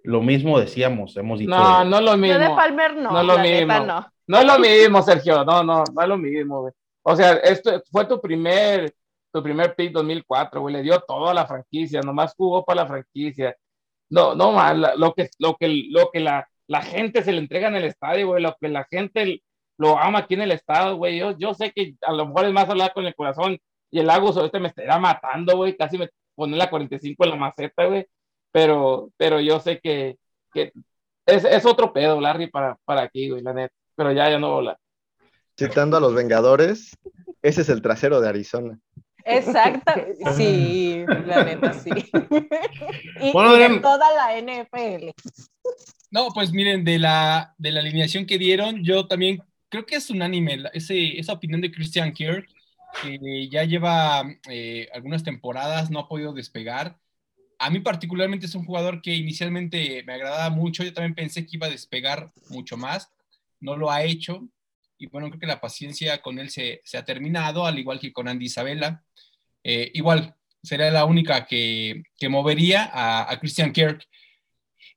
[0.03, 1.51] lo mismo decíamos, hemos dicho.
[1.51, 2.39] No, no lo mismo.
[2.39, 3.11] de Palmer no.
[3.11, 3.79] No lo mismo.
[3.85, 4.11] no.
[4.29, 5.43] No es lo mismo, Sergio.
[5.43, 6.71] No, no, no es lo mismo,
[7.01, 8.93] O sea, esto fue tu primer,
[9.31, 10.75] tu primer pick 2004, güey.
[10.75, 13.55] Le dio todo a la franquicia, nomás jugó para la franquicia.
[14.09, 14.51] No, no,
[14.97, 18.27] lo que, lo que, lo que la, la gente se le entrega en el estadio,
[18.27, 19.41] güey, lo que la gente
[19.77, 21.17] lo ama aquí en el estado, güey.
[21.19, 23.57] Yo, yo sé que a lo mejor es más hablar con el corazón
[23.91, 27.35] y el Agus este me estaría matando, güey, casi me pone la 45 en la
[27.35, 28.05] maceta, güey.
[28.51, 30.17] Pero, pero yo sé que,
[30.53, 30.71] que
[31.25, 33.73] es, es, otro pedo, Larry, para, para aquí, güey, la neta.
[33.99, 34.61] Pero ya, ya no.
[35.57, 36.97] Citando a los Vengadores,
[37.41, 38.79] ese es el trasero de Arizona.
[39.25, 39.91] Exacto,
[40.37, 41.89] sí, la neta sí.
[43.21, 45.09] y, bueno, y de toda la NFL.
[46.11, 50.09] No, pues miren, de la, de la alineación que dieron, yo también creo que es
[50.09, 52.47] unánime ese, esa opinión de Christian Kirk,
[53.01, 56.97] que ya lleva eh, algunas temporadas, no ha podido despegar.
[57.57, 61.57] A mí particularmente es un jugador que inicialmente me agradaba mucho, yo también pensé que
[61.57, 63.11] iba a despegar mucho más,
[63.59, 64.49] no lo ha hecho,
[64.99, 68.11] y bueno, creo que la paciencia con él se, se ha terminado, al igual que
[68.11, 69.01] con Andy Isabella.
[69.63, 74.05] Eh, igual, sería la única que, que movería a, Christian Kirk.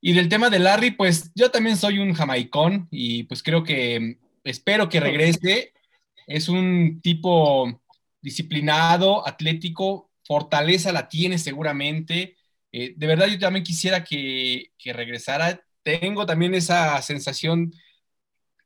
[0.00, 4.18] Y del tema de Larry, pues yo también soy un jamaicón y pues creo que
[4.42, 5.72] espero que regrese.
[6.26, 7.80] Es un tipo
[8.20, 12.36] disciplinado, atlético, fortaleza la tiene seguramente.
[12.72, 15.64] Eh, de verdad yo también quisiera que, que regresara.
[15.84, 17.72] Tengo también esa sensación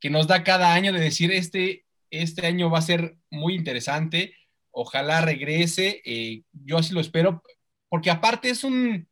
[0.00, 4.34] que nos da cada año de decir, este, este año va a ser muy interesante,
[4.70, 7.42] ojalá regrese, eh, yo así lo espero,
[7.88, 9.08] porque aparte es un,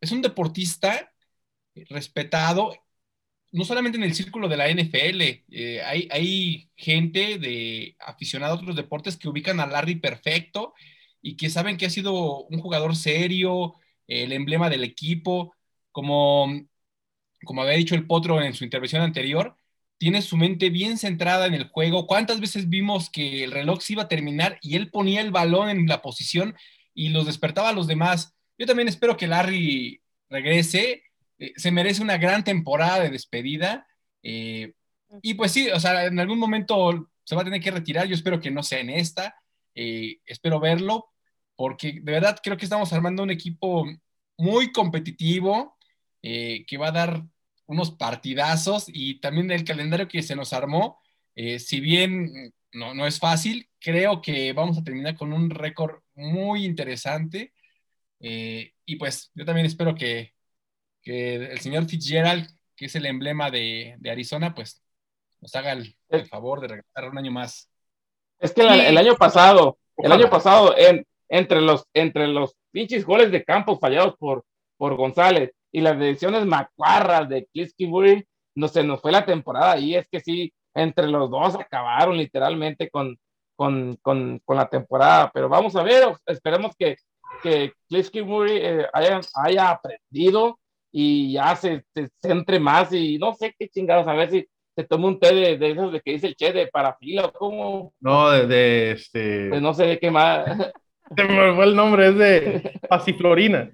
[0.00, 1.12] es un deportista
[1.88, 2.74] respetado,
[3.52, 5.20] no solamente en el círculo de la NFL,
[5.50, 10.74] eh, hay, hay gente de aficionados a otros deportes que ubican a Larry perfecto
[11.22, 13.74] y que saben que ha sido un jugador serio,
[14.06, 15.54] el emblema del equipo,
[15.92, 16.48] como,
[17.44, 19.56] como había dicho el Potro en su intervención anterior,
[19.98, 22.06] tiene su mente bien centrada en el juego.
[22.06, 25.68] ¿Cuántas veces vimos que el reloj se iba a terminar y él ponía el balón
[25.68, 26.54] en la posición
[26.94, 28.34] y los despertaba a los demás?
[28.56, 31.02] Yo también espero que Larry regrese.
[31.38, 33.86] Eh, se merece una gran temporada de despedida.
[34.22, 34.72] Eh,
[35.22, 38.06] y pues sí, o sea, en algún momento se va a tener que retirar.
[38.06, 39.36] Yo espero que no sea en esta.
[39.74, 41.08] Eh, espero verlo
[41.56, 43.84] porque de verdad creo que estamos armando un equipo
[44.36, 45.76] muy competitivo
[46.20, 47.24] que va a dar
[47.68, 51.00] unos partidazos y también el calendario que se nos armó,
[51.34, 56.00] eh, si bien no, no es fácil, creo que vamos a terminar con un récord
[56.14, 57.52] muy interesante.
[58.20, 60.34] Eh, y pues yo también espero que,
[61.02, 64.82] que, el señor Fitzgerald, que es el emblema de, de Arizona, pues
[65.40, 67.68] nos haga el, el, favor de regresar un año más.
[68.40, 73.04] Es que el, el año pasado, el año pasado, en, entre los, entre los pinches
[73.04, 74.44] goles de campo fallados por,
[74.76, 79.94] por González y las decisiones macuarras de Kingsbury, no se nos fue la temporada y
[79.94, 83.16] es que sí, entre los dos acabaron literalmente con,
[83.56, 86.96] con, con, con la temporada, pero vamos a ver, esperemos que,
[87.42, 90.58] que eh, haya, haya, aprendido
[90.90, 94.84] y ya se, se, centre más y no sé qué chingados, a ver si se
[94.84, 97.92] toma un té de, de esos de que dice el che de parafila o como...
[98.00, 99.48] No, de, de este...
[99.48, 100.46] Pues no sé de qué más.
[101.16, 103.70] Se me fue el nombre, es de pasiflorina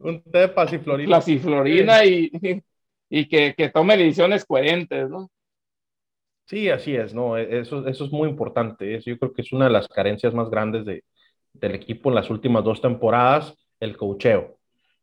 [0.00, 1.16] un té de pasiflorina.
[1.16, 2.30] Pasiflorina y,
[3.10, 5.30] y que, que, tome decisiones coherentes, ¿no?
[6.46, 7.36] Sí, así es, ¿no?
[7.36, 8.94] E, eso, eso es muy importante.
[8.94, 11.04] Eso yo creo que es una de las carencias más grandes de,
[11.52, 14.58] del equipo en las últimas dos temporadas, el cocheo.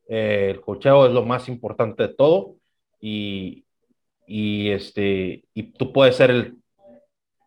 [0.08, 2.56] Eh, el cocheo es lo más importante de todo
[3.00, 3.66] y,
[4.28, 6.58] y, este, y tú puedes ser el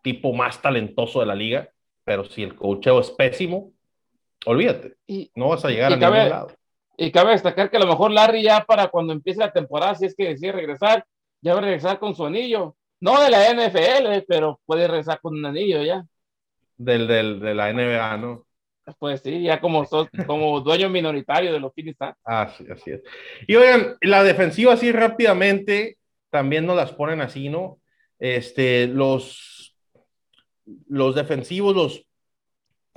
[0.03, 1.69] tipo más talentoso de la liga,
[2.03, 3.73] pero si el cocheo es pésimo,
[4.45, 6.58] olvídate, y, no vas a llegar a cabe, ningún lado.
[7.01, 10.05] Y cabe destacar que a lo mejor Larry ya para cuando empiece la temporada, si
[10.05, 11.05] es que decide regresar,
[11.39, 12.75] ya va a regresar con su anillo.
[12.99, 16.03] No de la NFL, pero puede regresar con un anillo ya.
[16.75, 18.45] Del, del, de la NBA, ¿no?
[18.97, 19.87] Pues sí, ya como,
[20.27, 23.01] como dueño minoritario de los Phoenix Ah, sí, así es.
[23.47, 25.97] Y oigan, la defensiva así rápidamente,
[26.29, 27.79] también nos las ponen así, ¿no?
[28.17, 29.73] Este, los,
[30.89, 32.05] los defensivos, los,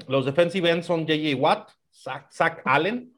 [0.09, 1.37] los defensive ends son J.J.
[1.37, 3.13] Watt, Zach, Zach Allen,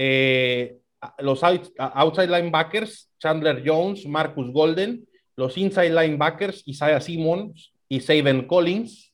[0.00, 0.78] eh,
[1.18, 9.12] los outside linebackers, Chandler Jones, Marcus Golden, los inside linebackers, Isaiah Simmons y Saben Collins,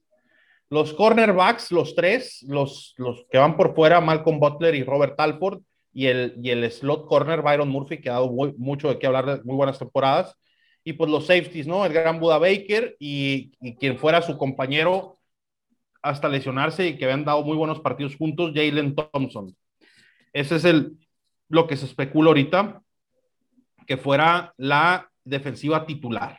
[0.69, 5.63] los cornerbacks, los tres, los, los que van por fuera, Malcolm Butler y Robert Alford,
[5.95, 9.41] y el, y el slot corner Byron Murphy, que ha dado mucho de qué hablar
[9.45, 10.37] muy buenas temporadas,
[10.83, 11.87] y pues los safeties, ¿no?
[11.87, 15.17] El gran Buda Baker y, y quien fuera su compañero
[16.03, 19.57] hasta lesionarse y que habían dado muy buenos partidos juntos, Jalen Thompson.
[20.35, 20.99] Ese es el,
[21.49, 22.83] lo que se especula ahorita,
[23.87, 26.39] que fuera la defensiva titular.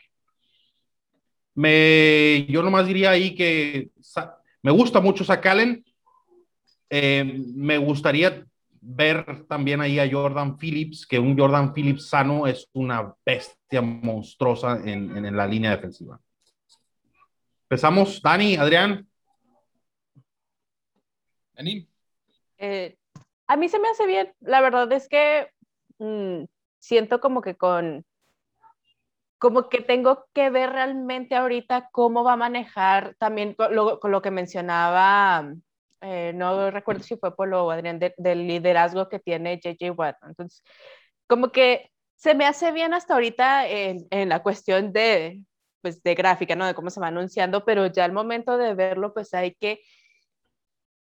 [1.56, 3.90] Me, yo nomás diría ahí que
[4.62, 5.86] me gusta mucho Sakalen.
[6.90, 7.24] Eh,
[7.56, 8.46] me gustaría
[8.82, 14.82] ver también ahí a Jordan Phillips, que un Jordan Phillips sano es una bestia monstruosa
[14.84, 16.20] en, en, la línea defensiva.
[17.64, 19.08] Empezamos, Dani, Adrián.
[21.56, 21.88] Dani.
[22.58, 22.98] Eh,
[23.48, 25.50] a mí se me hace bien, la verdad es que
[26.00, 26.46] mm,
[26.80, 28.06] siento como que con,
[29.38, 34.12] como que tengo que ver realmente ahorita cómo va a manejar también con lo, con
[34.12, 35.54] lo que mencionaba
[36.08, 40.18] eh, no recuerdo si fue Polo o Adrián, del liderazgo que tiene JJ Watt.
[40.28, 40.64] Entonces,
[41.28, 45.42] como que se me hace bien hasta ahorita en, en, la cuestión de,
[45.82, 46.68] pues, de gráfica, ¿no?
[46.68, 49.82] De cómo se va anunciando, pero ya al momento de verlo, pues hay que...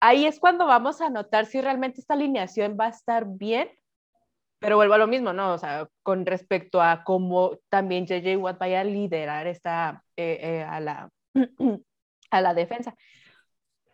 [0.02, 3.70] Ahí es cuando vamos a notar si realmente esta alineación va a estar bien,
[4.60, 5.54] pero vuelvo a lo mismo, ¿no?
[5.54, 10.64] O sea, con respecto a cómo también JJ Watt vaya a liderar esta, eh, eh,
[10.64, 11.10] a, la,
[12.32, 12.96] a la defensa.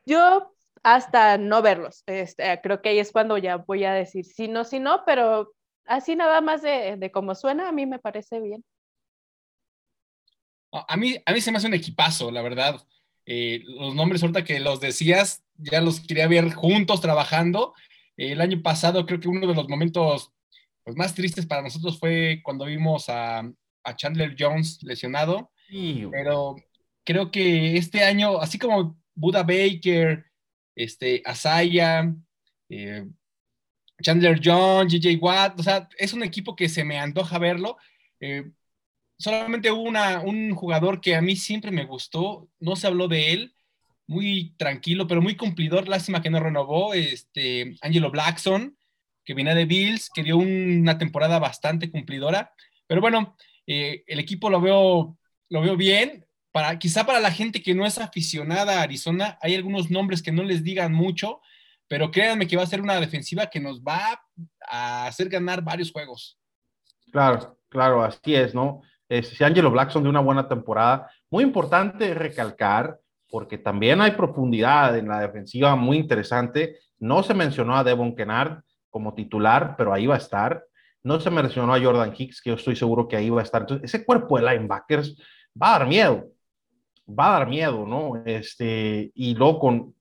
[0.05, 2.03] Yo hasta no verlos.
[2.05, 5.53] Este, creo que ahí es cuando ya voy a decir sí, no, sí, no, pero
[5.85, 8.63] así nada más de, de cómo suena, a mí me parece bien.
[10.71, 12.81] A mí, a mí se me hace un equipazo, la verdad.
[13.25, 17.73] Eh, los nombres ahorita que los decías, ya los quería ver juntos trabajando.
[18.15, 20.31] el año pasado creo que uno de los momentos
[20.83, 23.39] pues, más tristes para nosotros fue cuando vimos a,
[23.83, 25.51] a Chandler Jones lesionado.
[25.69, 26.55] Pero
[27.03, 30.25] creo que este año, así como Buda Baker,
[30.75, 32.13] este, Asaya,
[32.69, 33.05] eh,
[34.01, 37.77] Chandler John, GJ Watt, o sea, es un equipo que se me antoja verlo.
[38.19, 38.51] Eh,
[39.17, 43.33] solamente hubo una, un jugador que a mí siempre me gustó, no se habló de
[43.33, 43.55] él,
[44.07, 48.77] muy tranquilo, pero muy cumplidor, lástima que no renovó, este, Angelo Blackson,
[49.23, 52.53] que viene de Bills, que dio una temporada bastante cumplidora,
[52.87, 53.35] pero bueno,
[53.67, 55.17] eh, el equipo lo veo,
[55.49, 56.25] lo veo bien,
[56.79, 60.43] quizá para la gente que no es aficionada a Arizona, hay algunos nombres que no
[60.43, 61.41] les digan mucho,
[61.87, 64.21] pero créanme que va a ser una defensiva que nos va
[64.67, 66.37] a hacer ganar varios juegos.
[67.11, 68.81] Claro, claro, así es, ¿no?
[69.09, 71.09] Si Angelo Blackson de una buena temporada.
[71.29, 72.99] Muy importante recalcar,
[73.29, 76.77] porque también hay profundidad en la defensiva muy interesante.
[76.99, 80.63] No se mencionó a Devon Kennard como titular, pero ahí va a estar.
[81.03, 83.61] No se mencionó a Jordan Hicks, que yo estoy seguro que ahí va a estar.
[83.61, 85.15] Entonces, ese cuerpo de linebackers
[85.61, 86.25] va a dar miedo
[87.07, 88.21] va a dar miedo, ¿no?
[88.25, 89.95] Este, y luego con,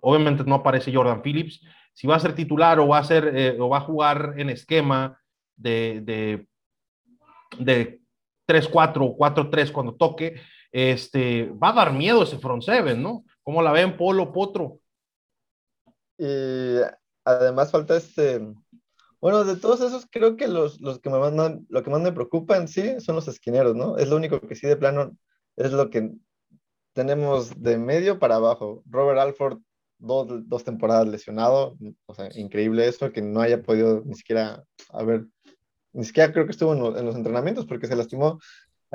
[0.00, 1.60] obviamente no aparece Jordan Phillips,
[1.92, 4.50] si va a ser titular o va a, ser, eh, o va a jugar en
[4.50, 5.18] esquema
[5.56, 6.46] de, de,
[7.58, 8.00] de
[8.46, 10.40] 3-4 o 4-3 cuando toque,
[10.76, 13.24] este, va a dar miedo ese front seven, ¿no?
[13.42, 14.80] ¿Cómo la ven Polo Potro?
[16.18, 16.76] Y
[17.24, 18.46] además falta este,
[19.22, 22.12] bueno, de todos esos creo que los, los que me mandan, lo que más me
[22.12, 23.96] preocupa en sí son los esquineros, ¿no?
[23.96, 25.16] Es lo único que sí de plano
[25.56, 26.12] es lo que
[26.92, 28.82] tenemos de medio para abajo.
[28.84, 29.60] Robert Alford,
[29.98, 35.24] dos, dos temporadas lesionado, o sea, increíble eso, que no haya podido ni siquiera haber,
[35.94, 38.38] ni siquiera creo que estuvo en, los entrenamientos porque se lastimó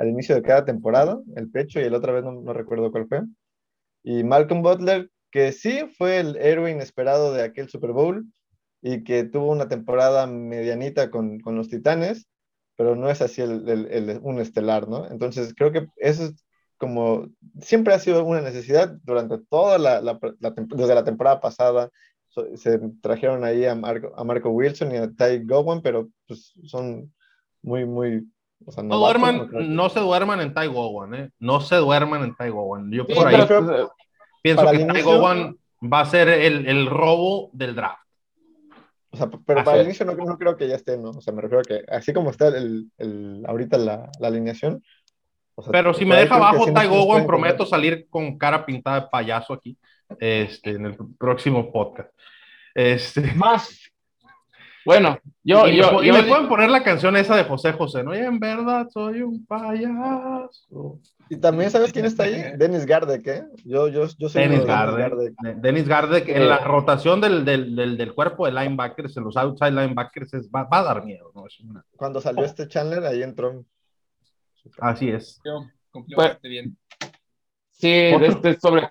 [0.02, 3.22] al inicio de cada temporada, el pecho, y el otra vez no, recuerdo cuál fue.
[4.02, 8.26] Y Malcolm Butler, que sí fue el héroe inesperado de aquel Super Bowl
[8.82, 12.26] y que tuvo una temporada medianita con, con los Titanes,
[12.76, 15.08] pero no es así el, el, un estelar, ¿no?
[15.08, 16.44] Entonces creo que eso es
[16.78, 17.28] como
[17.60, 21.90] siempre ha sido una necesidad durante toda la, la, desde la temporada pasada.
[22.56, 27.14] se trajeron ahí a Marco, a Marco Wilson y a Ty Gowan, pero pues son
[27.62, 28.28] muy, muy.
[28.66, 31.30] O sea, no, duerman, no, se duerman en Ty Gowan, ¿eh?
[31.38, 32.90] No se duerman en Ty Gowan.
[32.90, 33.46] Yo por ahí
[34.42, 37.98] pienso que Ty Gowan va a ser el, el robo del draft.
[39.10, 41.10] O sea, pero para el inicio no, no, creo que ya esté, ¿no?
[41.10, 44.82] O sea, me refiero a que así como está el, el ahorita la, la alineación,
[45.70, 49.76] pero si me deja abajo Ty Gowan, prometo salir con cara pintada de payaso aquí
[50.18, 52.10] este, en el próximo podcast.
[52.74, 53.32] Este...
[53.34, 53.91] Más.
[54.84, 55.68] Bueno, yo.
[55.68, 58.14] Y, yo, me, y me pueden poner la canción esa de José José, ¿no?
[58.14, 61.00] Y en verdad soy un payaso.
[61.28, 62.42] Y también, ¿sabes quién está ahí?
[62.58, 63.44] Dennis Gardek, ¿eh?
[63.64, 65.34] Yo, yo, yo soy Dennis Gardek.
[65.56, 69.70] Dennis Gardek, en la rotación del, del, del, del, cuerpo de linebackers, en los outside
[69.70, 71.46] linebackers, es, va, va, a dar miedo, ¿no?
[71.46, 71.84] Es una...
[71.96, 73.64] Cuando salió este Chandler, ahí entró
[74.78, 75.40] Así es.
[76.14, 76.76] Pues, bien.
[77.70, 78.90] Sí, este, sobre,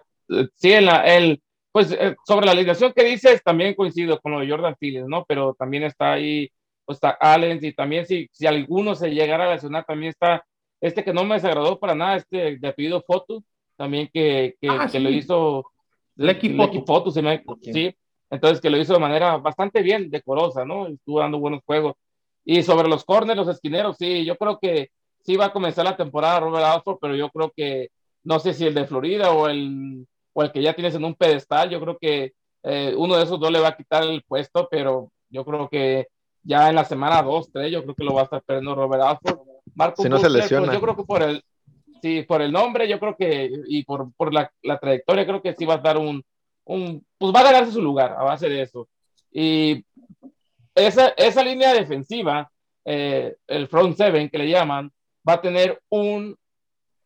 [0.55, 1.41] sí, en la, el,
[1.71, 5.25] pues eh, sobre la alineación que dices, también coincido con lo de Jordan Phillips, ¿no?
[5.27, 6.49] Pero también está ahí,
[6.85, 10.43] pues está Allen, y también si, si alguno se llegara a lesionar, también está
[10.81, 13.43] este que no me desagradó para nada, este de apellido Foto,
[13.77, 15.71] también que, que, ah, que lo hizo
[16.15, 16.55] Lecky
[16.85, 17.95] Foto, se me, sí,
[18.29, 20.87] entonces que lo hizo de manera bastante bien, decorosa, ¿no?
[20.87, 21.95] Estuvo dando buenos juegos.
[22.43, 24.89] Y sobre los corners, los esquineros, sí, yo creo que
[25.23, 27.89] sí va a comenzar la temporada Robert Alford, pero yo creo que
[28.23, 31.15] no sé si el de Florida o el, o el que ya tienes en un
[31.15, 34.67] pedestal, yo creo que eh, uno de esos dos le va a quitar el puesto,
[34.69, 36.07] pero yo creo que
[36.43, 39.03] ya en la semana 2, 3, yo creo que lo va a estar perdiendo Robert
[39.03, 39.39] Alford.
[39.75, 40.73] Marco si no se pues, lesiona.
[40.73, 41.43] yo creo que por el,
[42.01, 45.53] sí, por el nombre, yo creo que, y por, por la, la, trayectoria, creo que
[45.53, 46.23] sí va a dar un,
[46.65, 48.87] un, pues va a ganarse su lugar a base de eso.
[49.31, 49.85] Y
[50.75, 52.51] esa, esa línea defensiva,
[52.85, 54.91] eh, el front seven que le llaman,
[55.27, 56.35] va a tener un,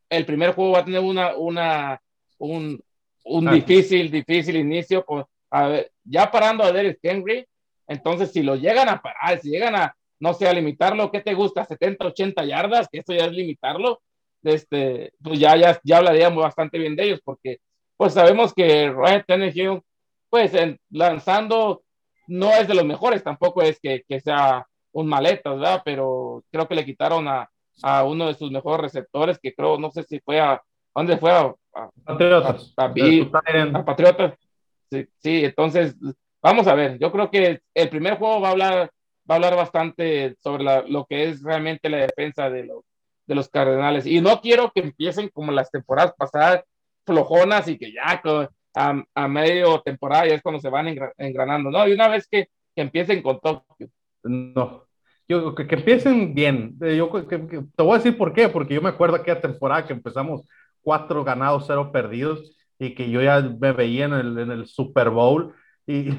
[0.10, 2.02] el primer juego va a tener una, una,
[2.38, 2.82] un,
[3.26, 5.06] un difícil, difícil inicio.
[5.06, 7.46] Con, a ver, ya parando a Derek Henry,
[7.88, 11.34] entonces si lo llegan a parar, si llegan a, no sé, a limitarlo, ¿qué te
[11.34, 11.66] gusta?
[11.66, 14.02] 70, 80 yardas, que eso ya es limitarlo,
[14.44, 17.58] este, pues ya, ya, ya hablaríamos bastante bien de ellos, porque
[17.98, 19.82] pues sabemos que Ryan Tannehill,
[20.30, 20.54] pues
[20.90, 21.84] lanzando
[22.28, 25.82] no es de los mejores, tampoco es que, que sea un maletas, ¿verdad?
[25.86, 27.50] Pero creo que le quitaron a,
[27.84, 30.62] a, uno de sus mejores receptores, que creo, no sé si fue a,
[30.96, 31.32] ¿dónde fue?
[31.32, 31.54] A,
[32.06, 32.74] Patriotas.
[32.78, 34.34] A, a, Patriotas.
[34.90, 35.96] Sí, sí, entonces,
[36.42, 38.92] vamos a ver, yo creo que el primer juego va a hablar,
[39.30, 42.84] va a hablar bastante sobre la, lo que es realmente la defensa de los,
[43.28, 44.06] de los Cardenales.
[44.06, 46.64] Y no quiero que empiecen como las temporadas pasadas,
[47.06, 48.22] flojonas y que ya
[48.76, 51.88] a, a medio temporada ya es cuando se van engranando, ¿no?
[51.88, 53.90] Y una vez que, que empiecen con Tokio.
[54.24, 54.86] No,
[55.28, 56.78] yo que, que empiecen bien.
[56.82, 59.86] Eh, yo que, te voy a decir por qué, porque yo me acuerdo aquella temporada
[59.86, 60.48] que empezamos
[60.86, 65.10] cuatro ganados, cero perdidos, y que yo ya me veía en el, en el Super
[65.10, 65.54] Bowl
[65.88, 66.10] y,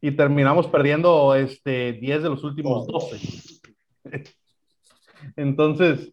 [0.00, 3.20] y terminamos perdiendo este, 10 de los últimos 12.
[5.36, 6.12] Entonces,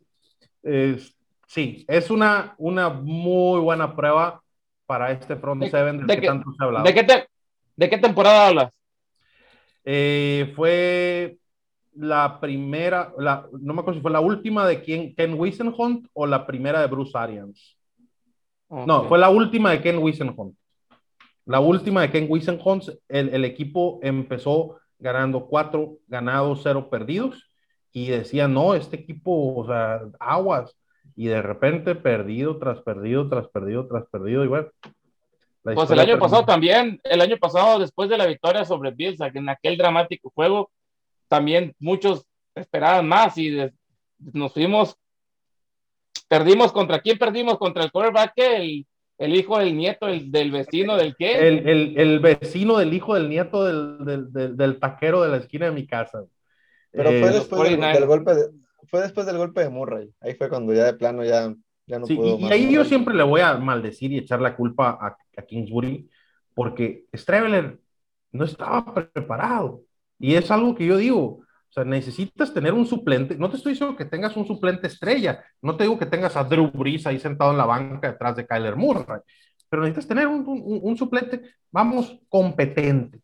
[0.62, 4.42] es, sí, es una, una muy buena prueba
[4.86, 6.86] para este front seven del de que, tanto se ha hablado.
[6.86, 7.28] ¿De qué, te,
[7.76, 8.72] ¿De qué temporada hablas?
[9.84, 11.41] Eh, fue
[12.02, 16.26] la primera, la, no me acuerdo si fue la última de Ken, Ken Wisenhunt o
[16.26, 17.78] la primera de Bruce Arians.
[18.68, 18.86] Okay.
[18.88, 20.56] No, fue la última de Ken Wisenhunt.
[21.46, 27.52] La última de Ken Wisenhunt, el, el equipo empezó ganando cuatro ganados, cero perdidos
[27.92, 30.76] y decía, no, este equipo, o sea, aguas.
[31.16, 34.68] Y de repente perdido tras perdido, tras perdido, tras perdido, y bueno.
[35.62, 39.50] Pues el año pasado también, el año pasado, después de la victoria sobre Bills, en
[39.50, 40.72] aquel dramático juego,
[41.32, 43.72] también muchos esperaban más y de,
[44.34, 44.98] nos fuimos,
[46.28, 48.86] perdimos contra quién perdimos, contra el quarterback, el,
[49.18, 51.48] el hijo del nieto el, del vecino del qué?
[51.48, 55.38] El, el, el, vecino del hijo del nieto del, del, del, del taquero de la
[55.38, 56.26] esquina de mi casa.
[56.92, 58.50] Pero fue, eh, después del, del, golpe de,
[58.90, 60.14] fue después del golpe de Murray.
[60.20, 61.56] Ahí fue cuando ya de plano ya,
[61.86, 62.52] ya no sí, pudo y, más.
[62.52, 66.10] Y ahí yo siempre le voy a maldecir y echar la culpa a, a Kingsbury
[66.54, 67.80] porque Streveler
[68.34, 69.82] no estaba preparado.
[70.22, 73.36] Y es algo que yo digo, o sea, necesitas tener un suplente.
[73.36, 75.44] No te estoy diciendo que tengas un suplente estrella.
[75.62, 78.46] No te digo que tengas a Drew Brees ahí sentado en la banca detrás de
[78.46, 79.22] Kyler Murray.
[79.68, 81.42] Pero necesitas tener un, un, un suplente,
[81.72, 83.20] vamos, competente.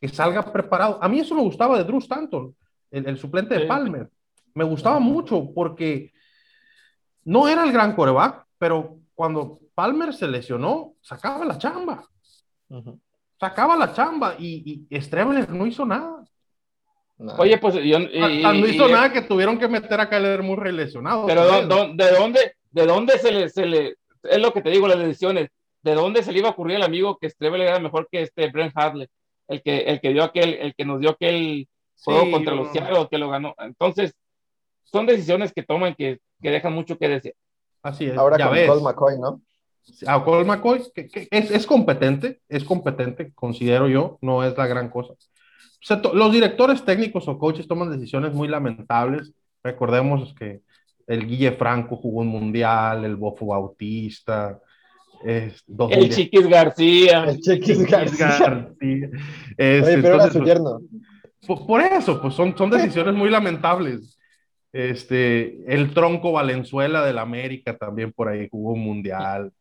[0.00, 0.98] Que salga preparado.
[1.02, 2.56] A mí eso me gustaba de Drew Stanton
[2.90, 4.08] el, el suplente de Palmer.
[4.54, 6.12] Me gustaba mucho porque
[7.24, 12.02] no era el gran coreback, pero cuando Palmer se lesionó, sacaba la chamba.
[12.68, 13.00] Uh -huh.
[13.38, 16.24] Sacaba la chamba y, y Strebler no hizo nada.
[17.18, 17.34] No.
[17.34, 20.72] Oye, pues yo, y, no hizo y, nada que tuvieron que meter a Kyler Murray
[20.72, 21.26] lesionado.
[21.26, 24.86] Pero ¿de, de dónde, de dónde se le, se le, es lo que te digo,
[24.86, 25.48] las decisiones,
[25.82, 28.50] de dónde se le iba a ocurrir al amigo que Strebler era mejor que este
[28.50, 29.08] Brent Hartley,
[29.48, 31.68] el que, el que dio aquel, el que nos dio aquel
[32.02, 33.54] juego sí, contra los Seattle que lo ganó.
[33.58, 34.14] Entonces,
[34.84, 37.34] son decisiones que toman que, que dejan mucho que decir.
[37.82, 38.16] Así es.
[38.16, 38.68] Ahora ya con ves.
[38.68, 39.40] Cole McCoy, ¿no?
[40.06, 44.66] A Cole McCoy, que, que es, es, competente, es competente, considero yo, no es la
[44.66, 45.12] gran cosa.
[45.12, 45.16] O
[45.80, 49.32] sea, los directores técnicos o coaches toman decisiones muy lamentables.
[49.62, 50.60] Recordemos que
[51.06, 54.60] el Guille Franco jugó un mundial, el Bofo Bautista,
[55.24, 57.24] es, el Chiquis García.
[57.24, 58.38] El Chiquis García.
[58.38, 59.10] García.
[59.56, 60.80] Es, Oye, pero entonces, era su yerno.
[61.46, 64.18] Por, por, eso, pues son, son decisiones muy lamentables.
[64.72, 69.52] Este, el tronco Valenzuela del América también por ahí jugó un mundial.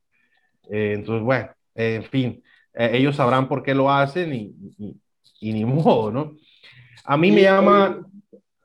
[0.69, 2.43] Eh, entonces, bueno, eh, en fin,
[2.73, 5.01] eh, ellos sabrán por qué lo hacen y, y,
[5.39, 6.35] y ni modo, ¿no?
[7.03, 8.01] A mí y, me llama...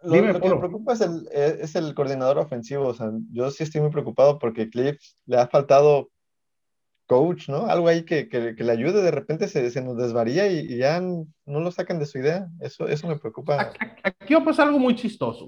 [0.05, 2.88] Lo, Dime, lo que me preocupa es el, es el coordinador ofensivo.
[2.88, 6.11] O sea, yo sí estoy muy preocupado porque Cliff le ha faltado
[7.07, 7.66] coach, ¿no?
[7.66, 10.78] Algo ahí que, que, que le ayude, de repente se, se nos desvaría y, y,
[10.78, 12.48] ya no lo sacan de su idea.
[12.59, 13.72] Eso, eso me preocupa.
[14.03, 15.46] Aquí va a pasar algo muy chistoso.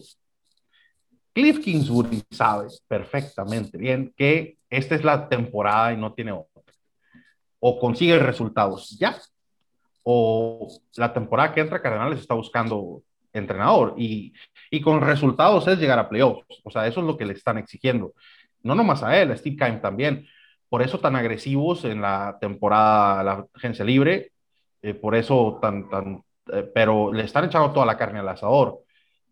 [1.34, 6.62] Cliff Kingsbury sabe perfectamente bien que esta es la temporada y no tiene otra.
[7.60, 9.16] O consigue resultados ya,
[10.02, 14.32] o la temporada que entra Cardenales está buscando entrenador y,
[14.70, 16.46] y con resultados es llegar a playoffs.
[16.62, 18.12] O sea, eso es lo que le están exigiendo.
[18.62, 20.26] No nomás a él, a Steve Keim también
[20.74, 24.32] por eso tan agresivos en la temporada, la agencia libre,
[24.82, 26.20] eh, por eso tan, tan,
[26.52, 28.80] eh, pero le están echando toda la carne al asador.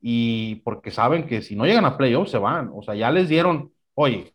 [0.03, 2.71] Y porque saben que si no llegan a playoffs se van.
[2.75, 4.33] O sea, ya les dieron, oye,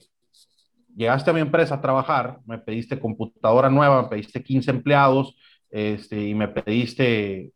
[0.96, 5.36] llegaste a mi empresa a trabajar, me pediste computadora nueva, me pediste 15 empleados,
[5.70, 7.52] este, y me pediste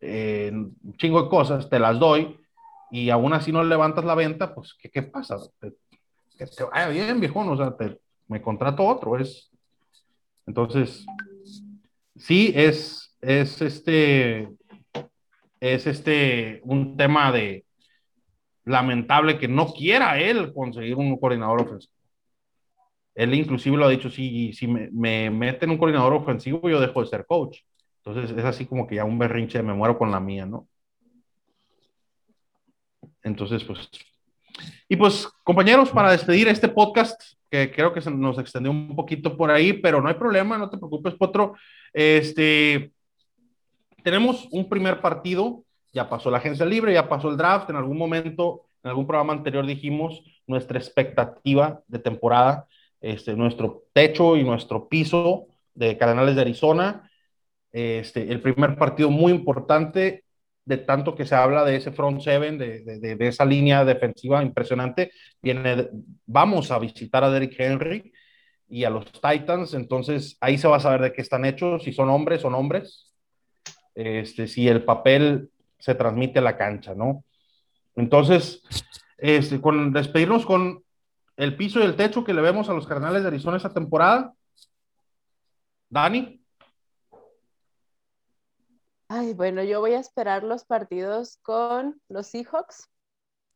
[0.00, 2.38] eh, un chingo de cosas, te las doy,
[2.90, 5.36] y aún así no levantas la venta, pues, ¿qué, qué pasa?
[6.38, 7.98] que te vaya bien, viejón, o sea, te,
[8.28, 9.50] me contrato otro, es...
[10.46, 11.06] Entonces,
[12.16, 14.48] sí, es, es este,
[15.72, 17.64] es este, un tema de
[18.66, 21.94] lamentable que no quiera él conseguir un coordinador ofensivo.
[23.14, 27.00] Él inclusive lo ha dicho, si, si me, me meten un coordinador ofensivo, yo dejo
[27.00, 27.60] de ser coach.
[28.04, 30.68] Entonces es así como que ya un berrinche, me muero con la mía, ¿no?
[33.22, 33.88] Entonces, pues...
[34.86, 39.34] Y pues, compañeros, para despedir este podcast, que creo que se nos extendió un poquito
[39.34, 41.54] por ahí, pero no hay problema, no te preocupes, Potro.
[41.92, 42.92] Este,
[44.04, 47.96] tenemos un primer partido, ya pasó la agencia libre, ya pasó el draft, en algún
[47.96, 52.66] momento, en algún programa anterior dijimos nuestra expectativa de temporada,
[53.00, 57.10] este, nuestro techo y nuestro piso de Cardenales de Arizona.
[57.72, 60.24] Este, el primer partido muy importante,
[60.66, 65.12] de tanto que se habla de ese front seven, de, de, esa línea defensiva impresionante,
[65.40, 65.88] viene,
[66.26, 68.12] vamos a visitar a Derrick Henry
[68.68, 71.92] y a los Titans, entonces ahí se va a saber de qué están hechos, si
[71.92, 73.13] son hombres, son hombres,
[73.94, 77.24] este, si el papel se transmite a la cancha, ¿no?
[77.94, 78.62] Entonces,
[79.18, 80.82] este, con despedirnos con
[81.36, 84.34] el piso y el techo que le vemos a los Cardenales de Arizona esta temporada.
[85.88, 86.40] Dani.
[89.08, 92.88] Ay, bueno, yo voy a esperar los partidos con los Seahawks,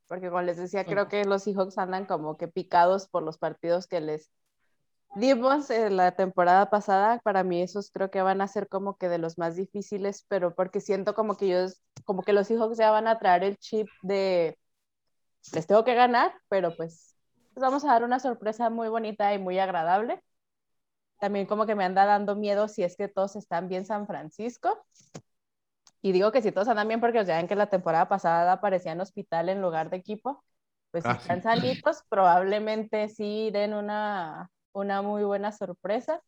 [0.07, 3.87] porque como les decía, creo que los Seahawks andan como que picados por los partidos
[3.87, 4.31] que les
[5.17, 7.21] dimos en la temporada pasada.
[7.25, 10.55] Para mí esos creo que van a ser como que de los más difíciles, pero
[10.55, 13.89] porque siento como que ellos, como que los Seahawks ya van a traer el chip
[14.03, 14.59] de
[15.53, 17.17] les tengo que ganar, pero pues,
[17.55, 20.23] pues vamos a dar una sorpresa muy bonita y muy agradable.
[21.21, 24.85] También como que me anda dando miedo si es que todos están bien San Francisco.
[26.01, 29.01] Y digo que si todos andan bien porque ya ven que la temporada pasada aparecían
[29.01, 30.45] hospital en lugar de equipo.
[30.91, 31.43] Pues si Ah, están sí.
[31.43, 36.21] sanitos, probablemente sí den una, una muy buena sorpresa.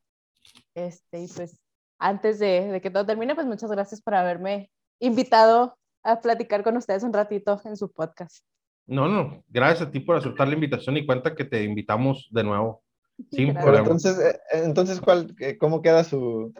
[0.75, 1.61] Este, y pues
[1.99, 6.77] antes de, de que todo termine, pues muchas gracias por haberme invitado a platicar con
[6.77, 8.45] ustedes un ratito en su podcast.
[8.87, 12.43] No, no, gracias a ti por aceptar la invitación y cuenta que te invitamos de
[12.45, 12.83] nuevo.
[13.31, 16.53] Sin entonces, eh, entonces ¿cuál, ¿cómo queda su...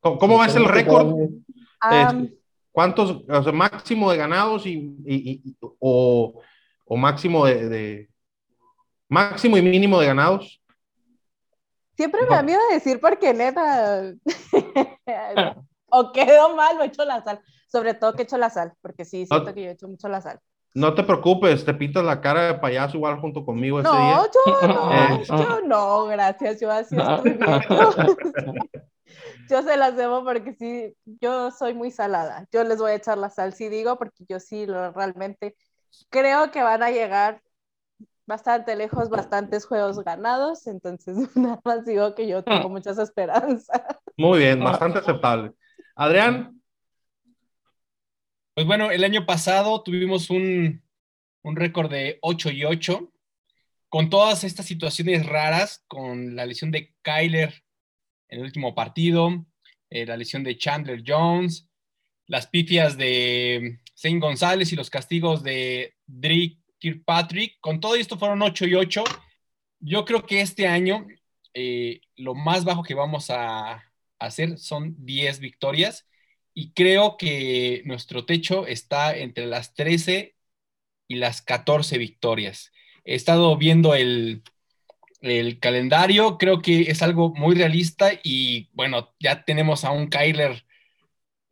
[0.00, 1.14] ¿Cómo, cómo va a ser el récord?
[1.90, 2.38] Este,
[2.70, 4.72] ¿Cuántos, o sea, máximo de ganados y,
[5.04, 6.40] y- y- o,
[6.86, 8.10] o máximo de, de-
[9.08, 10.61] máximo y mínimo de ganados?
[11.96, 14.12] Siempre me da miedo decir porque neta,
[15.90, 17.40] o quedo mal o echo la sal.
[17.68, 19.54] Sobre todo que echo la sal, porque sí, siento Ah.
[19.54, 20.38] que yo echo mucho la sal.
[20.74, 24.22] No te preocupes, te pintas la cara de payaso igual junto conmigo ese No, día.
[24.62, 24.90] yo no,
[25.20, 27.60] Eh, yo no, gracias, yo así estoy bien.
[27.68, 27.90] Yo,
[29.50, 32.46] yo se las debo porque sí, yo soy muy salada.
[32.50, 35.56] Yo les voy a echar la sal, sí digo, porque yo sí lo- realmente
[36.08, 37.42] creo que van a llegar
[38.26, 43.82] bastante lejos, bastantes juegos ganados, entonces nada más digo que yo tengo muchas esperanzas.
[44.16, 45.52] Muy bien, bastante aceptable.
[45.94, 46.60] Adrián,
[48.54, 50.82] Pues bueno, el año pasado tuvimos un,
[51.42, 53.12] un récord de 8 y 8,
[53.88, 57.62] con todas estas situaciones raras, con la lesión de Kyler
[58.28, 59.44] en el último partido,
[59.90, 61.68] eh, la lesión de Chandler Jones,
[62.26, 67.60] las pifias de Zane González y los castigos de Drake Kirkpatrick.
[67.60, 69.04] Con todo esto fueron 8 y 8.
[69.78, 71.06] Yo creo que este año
[71.54, 73.84] eh, lo más bajo que vamos a
[74.18, 76.08] hacer son 10 victorias
[76.54, 80.34] y creo que nuestro techo está entre las 13
[81.06, 82.72] y las 14 victorias.
[83.04, 84.42] He estado viendo el,
[85.20, 90.64] el calendario, creo que es algo muy realista y bueno, ya tenemos a un Kyler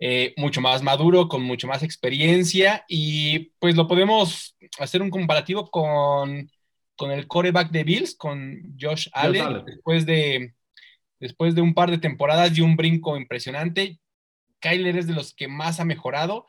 [0.01, 5.70] eh, mucho más maduro, con mucho más experiencia y pues lo podemos hacer un comparativo
[5.70, 6.51] con,
[6.96, 9.64] con el coreback de Bills, con Josh Allen, Allen.
[9.66, 10.55] después de,
[11.20, 14.01] después de un par de temporadas y un brinco impresionante.
[14.61, 16.46] Kyler es de los que más ha mejorado.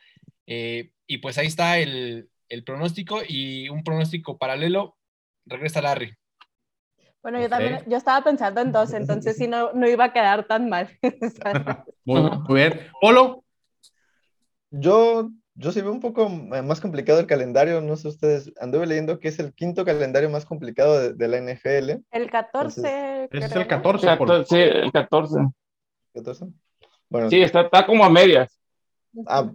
[0.47, 4.97] eh, y pues ahí está el, el pronóstico y un pronóstico paralelo.
[5.45, 6.14] Regresa Larry.
[7.22, 10.47] Bueno, yo también, yo estaba pensando en dos, entonces sí no, no iba a quedar
[10.47, 10.89] tan mal.
[12.06, 12.80] muy, muy bien.
[12.99, 13.41] Polo,
[14.72, 18.88] Yo, yo sí veo un poco eh, más complicado el calendario, no sé ustedes, anduve
[18.88, 22.02] leyendo que es el quinto calendario más complicado de, de la NFL.
[22.12, 23.68] El 14 Es creo, el ¿no?
[23.68, 24.18] 14.
[24.18, 25.40] por- Cator- Sí, el 14.
[26.14, 26.48] Entonces,
[27.10, 28.58] bueno, Sí, está, está como a medias.
[29.28, 29.52] ah,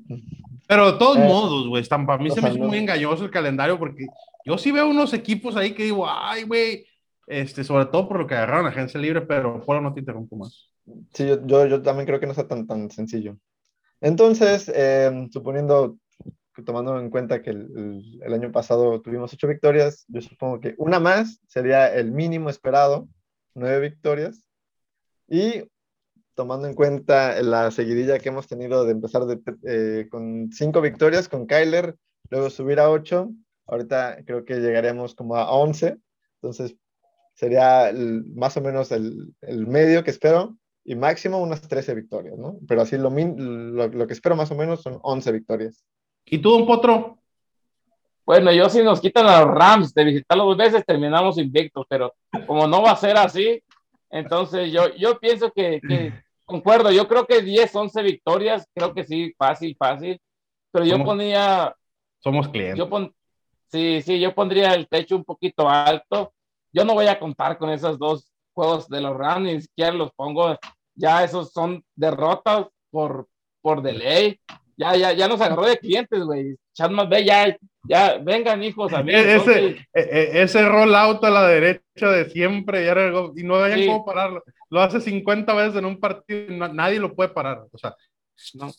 [0.69, 2.67] Pero de todos Eh, modos, güey, están- para mí se me hizo no.
[2.67, 4.07] muy engañoso el calendario porque
[4.45, 6.85] yo sí veo unos equipos ahí que digo, ay, güey,
[7.27, 10.37] este, sobre todo por lo que agarraron a agencia libre, pero Polo no te interrumpo
[10.37, 10.71] más.
[11.13, 13.37] Sí, yo, yo, yo también creo que no está tan, tan sencillo.
[14.01, 15.99] Entonces, eh, suponiendo,
[16.65, 21.41] tomando en cuenta que el, año pasado tuvimos ocho victorias, yo supongo que una más
[21.47, 23.09] sería el mínimo esperado,
[23.55, 24.43] nueve victorias.
[25.29, 25.65] Y
[26.35, 29.23] tomando en cuenta la seguidilla que hemos tenido de empezar
[29.65, 31.97] eh, con cinco victorias con Kyler,
[32.29, 33.31] luego subir a ocho,
[33.67, 35.97] ahorita creo que llegaremos como a once.
[36.43, 36.77] Entonces,
[37.35, 37.93] sería
[38.35, 39.35] más o menos el
[39.67, 40.57] medio que espero
[40.89, 42.59] y máximo unas 13 victorias, ¿no?
[42.69, 45.85] Pero así lo, min- lo, lo que espero más o menos son 11 victorias.
[46.25, 47.19] ¿Y tú, Don Potro?
[48.25, 52.15] Bueno, yo si nos quitan a los Rams de visitarlos dos veces, terminamos invictos, pero
[52.47, 53.63] como no va a ser así,
[54.11, 56.13] entonces yo, yo pienso que, que
[56.45, 60.21] concuerdo, yo creo que 10, 11 victorias, creo que sí, fácil, fácil,
[60.73, 61.05] pero yo ¿Cómo?
[61.07, 61.75] ponía,
[62.19, 62.79] Somos clientes.
[62.79, 63.13] yo pon,
[63.71, 66.33] sí, sí, yo pondría el techo un poquito alto,
[66.73, 70.11] yo no voy a contar con esos dos juegos de los Rams, ni siquiera los
[70.13, 70.57] pongo,
[70.97, 73.29] ya esos son derrotas por,
[73.63, 74.41] por delay,
[74.77, 77.57] ya, ya, ya nos agarró de clientes, güey, Chad McVay, ya,
[77.89, 82.85] ya, vengan hijos E- ese, e- e- ese rollout a la derecha de siempre
[83.37, 83.87] y, no hayan Sí.
[83.87, 84.43] cómo pararlo.
[84.69, 87.65] Lo hace 50 veces en un partido na- nadie lo puede parar.
[87.73, 87.95] O sea,
[88.53, 88.71] No.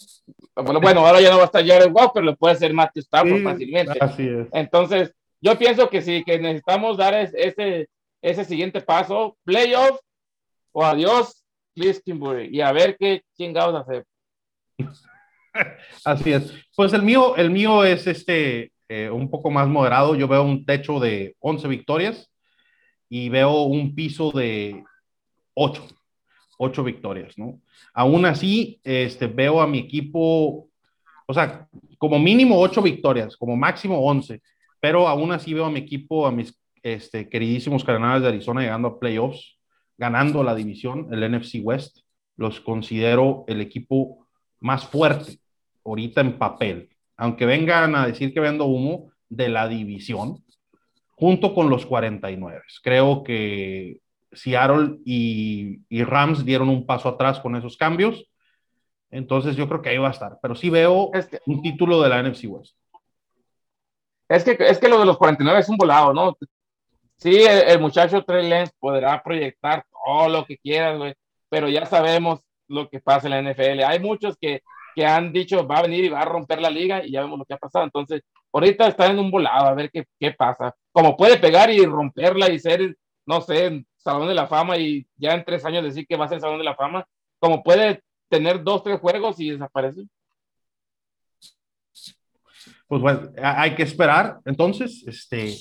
[0.55, 3.01] Bueno, bueno, ahora ya no va a estar Jared Goff, pero lo puede hacer Matthew
[3.01, 3.97] Stafford sí, fácilmente.
[3.99, 4.47] así es.
[4.51, 7.89] Entonces, yo pienso que sí, que necesitamos dar es- ese,
[8.21, 9.99] ese siguiente paso, playoff
[10.73, 11.36] o adiós,
[11.77, 14.05] Kingsbury, y a ver qué chingados hacer.
[16.05, 16.53] Así es.
[16.75, 20.15] Pues el mío, el mío es este eh, un poco más moderado.
[20.15, 22.31] Yo veo un techo de 11 victorias
[23.09, 24.83] y veo un piso de
[25.53, 25.87] 8,
[26.57, 27.59] 8 victorias, ¿no?
[27.93, 30.69] Aún así, este, veo a mi equipo,
[31.25, 31.67] o sea,
[31.97, 34.41] como mínimo 8 victorias, como máximo 11,
[34.79, 38.87] pero aún así veo a mi equipo, a mis este, queridísimos Cardenales de Arizona llegando
[38.87, 39.56] a playoffs,
[39.97, 41.99] ganando la división, el NFC West.
[42.35, 44.27] Los considero el equipo
[44.59, 45.39] más fuerte
[45.83, 50.43] ahorita en papel, aunque vengan a decir que vendo humo de la división,
[51.15, 52.61] junto con los 49.
[52.83, 58.29] Creo que Seattle y, y Rams dieron un paso atrás con esos cambios,
[59.09, 62.01] entonces yo creo que ahí va a estar, pero sí veo Es que, un título
[62.01, 62.75] de la NFC West.
[64.27, 66.37] es que, es que lo de los 49 es un volado, ¿no?
[67.17, 71.13] Sí, el, muchacho Trey Lance podrá proyectar todo lo que quieras, güey,
[71.49, 73.83] pero ya sabemos lo que pasa en la NFL.
[73.83, 74.61] Hay muchos que,
[74.95, 77.39] que han dicho va a venir y va a romper la liga y ya vemos
[77.39, 77.85] lo que ha pasado.
[77.85, 78.21] Entonces,
[78.53, 80.75] ahorita está en un volado a ver qué, qué pasa.
[80.91, 82.95] Como puede pegar y romperla y ser,
[83.25, 86.29] no sé, Salón de la Fama y ya en tres años decir que va a
[86.29, 87.05] ser Salón de la Fama,
[87.39, 90.03] como puede tener dos, tres juegos y desaparece.
[92.87, 95.57] Pues bueno, hay que esperar entonces, este,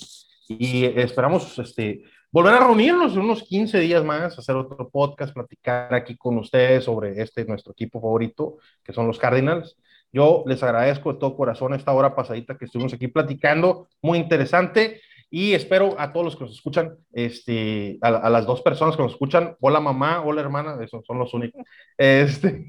[0.48, 5.94] y esperamos, este, volver a reunirnos en unos 15 días más, hacer otro podcast, platicar
[5.94, 9.76] aquí con ustedes sobre este, nuestro equipo favorito, que son los Cardinals.
[10.12, 15.00] Yo les agradezco de todo corazón esta hora pasadita que estuvimos aquí platicando, muy interesante,
[15.28, 19.02] y espero a todos los que nos escuchan, este, a, a las dos personas que
[19.02, 21.62] nos escuchan, hola mamá, hola hermana, esos son los únicos,
[21.98, 22.66] este,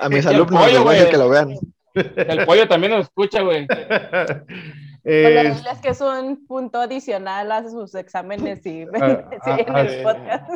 [0.00, 1.54] A mis alumnos pollo, que lo vean.
[1.94, 3.66] El pollo también nos escucha, güey.
[5.04, 9.80] Eh, es que es un punto adicional a sus exámenes y Ah, sí, en ah,
[9.80, 10.50] el ah, podcast.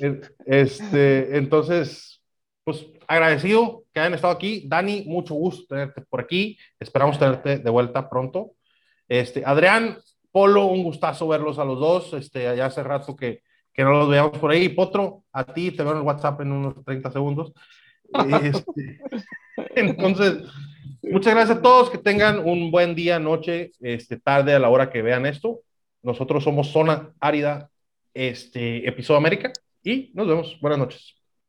[0.00, 2.22] Eh, Este, entonces,
[2.64, 4.64] pues agradecido que hayan estado aquí.
[4.66, 6.58] Dani, mucho gusto tenerte por aquí.
[6.80, 8.52] Esperamos tenerte de vuelta pronto.
[9.08, 9.98] Este, Adrián,
[10.32, 12.12] Polo, un gustazo verlos a los dos.
[12.14, 13.42] Este, allá hace rato que,
[13.72, 14.68] que no los veíamos por ahí.
[14.70, 17.52] Potro, a ti te veo en el WhatsApp en unos 30 segundos.
[18.42, 19.00] Este,
[19.74, 20.44] entonces,
[21.10, 21.90] muchas gracias a todos.
[21.90, 25.60] Que tengan un buen día, noche, este, tarde a la hora que vean esto.
[26.02, 27.70] Nosotros somos Zona Árida,
[28.12, 29.52] este, Episodio América,
[29.82, 30.58] y nos vemos.
[30.60, 31.23] Buenas noches.